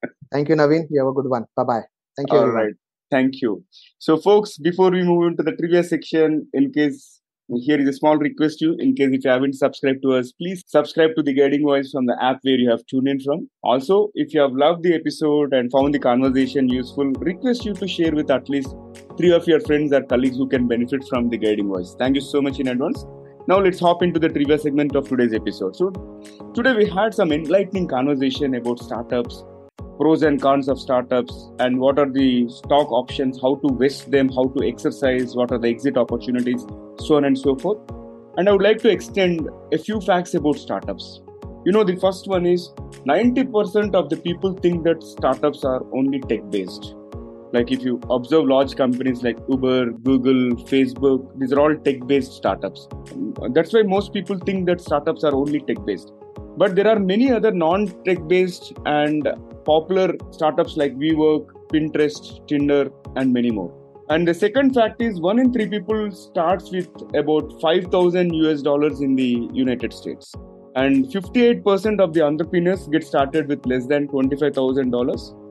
[0.31, 0.87] Thank you, Naveen.
[0.89, 1.45] You have a good one.
[1.55, 1.83] Bye bye.
[2.15, 2.39] Thank you.
[2.39, 2.73] All right.
[3.09, 3.63] Thank you.
[3.99, 7.21] So, folks, before we move into the trivia section, in case
[7.55, 10.33] here is a small request to you in case if you haven't subscribed to us
[10.33, 13.49] please subscribe to the guiding voice from the app where you have tuned in from
[13.63, 17.87] also if you have loved the episode and found the conversation useful request you to
[17.87, 18.75] share with at least
[19.17, 22.21] three of your friends or colleagues who can benefit from the guiding voice thank you
[22.21, 23.05] so much in advance
[23.47, 25.89] now let's hop into the trivia segment of today's episode so
[26.53, 29.45] today we had some enlightening conversation about startups
[29.97, 34.29] pros and cons of startups and what are the stock options, how to vest them,
[34.29, 36.65] how to exercise, what are the exit opportunities,
[36.99, 37.79] so on and so forth.
[38.37, 41.21] And I would like to extend a few facts about startups.
[41.65, 42.69] You know, the first one is
[43.07, 46.93] 90% of the people think that startups are only tech based.
[47.53, 52.33] Like if you observe large companies like Uber, Google, Facebook, these are all tech based
[52.33, 52.87] startups.
[53.53, 56.11] That's why most people think that startups are only tech based.
[56.57, 59.27] But there are many other non tech based and
[59.65, 63.73] popular startups like WeWork, Pinterest, Tinder, and many more.
[64.09, 69.01] And the second fact is one in three people starts with about 5,000 US dollars
[69.01, 70.33] in the United States.
[70.75, 75.43] And 58% of the entrepreneurs get started with less than $25,000.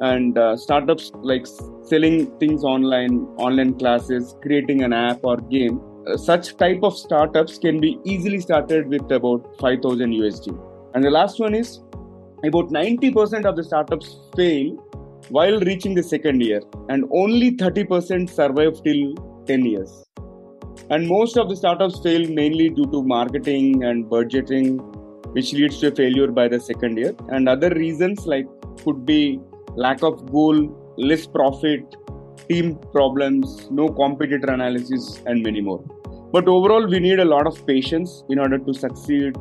[0.00, 1.46] And uh, startups like
[1.84, 7.58] selling things online, online classes, creating an app or game, Uh, such type of startups
[7.58, 10.58] can be easily started with about 5000 USD.
[10.94, 11.80] And the last one is
[12.44, 14.70] about 90% of the startups fail
[15.28, 19.14] while reaching the second year and only 30% survive till
[19.46, 20.04] 10 years
[20.90, 24.80] And most of the startups fail mainly due to marketing and budgeting,
[25.32, 27.14] which leads to a failure by the second year.
[27.28, 28.46] And other reasons like
[28.84, 29.40] could be
[29.76, 31.96] lack of goal, less profit,
[32.48, 35.82] team problems, no competitor analysis, and many more.
[36.32, 39.36] But overall, we need a lot of patience in order to succeed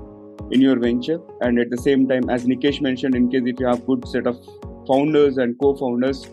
[0.51, 1.19] in your venture.
[1.39, 4.27] And at the same time, as Nikesh mentioned, in case if you have good set
[4.27, 4.37] of
[4.87, 6.29] founders and co-founders,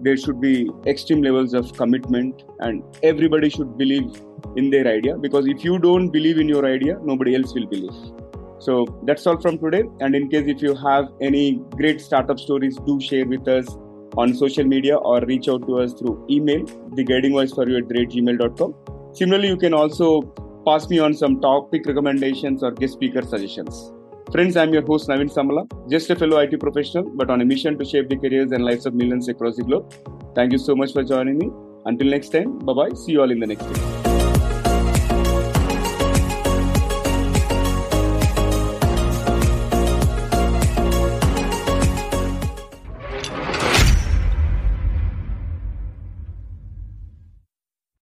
[0.00, 4.20] there should be extreme levels of commitment, and everybody should believe
[4.56, 5.16] in their idea.
[5.16, 7.94] Because if you don't believe in your idea, nobody else will believe.
[8.58, 9.84] So that's all from today.
[10.00, 13.68] And in case if you have any great startup stories, do share with us
[14.16, 17.78] on social media or reach out to us through email, the guiding voice for you
[17.78, 18.74] at gmail.com.
[19.14, 20.22] Similarly, you can also
[20.66, 23.92] pass me on some topic recommendations or guest speaker suggestions.
[24.30, 27.78] Friends, I'm your host Naveen Samala, just a fellow IT professional, but on a mission
[27.78, 29.92] to shape the careers and lives of millions across the globe.
[30.34, 31.50] Thank you so much for joining me.
[31.84, 32.94] Until next time, bye bye.
[32.94, 34.01] See you all in the next video.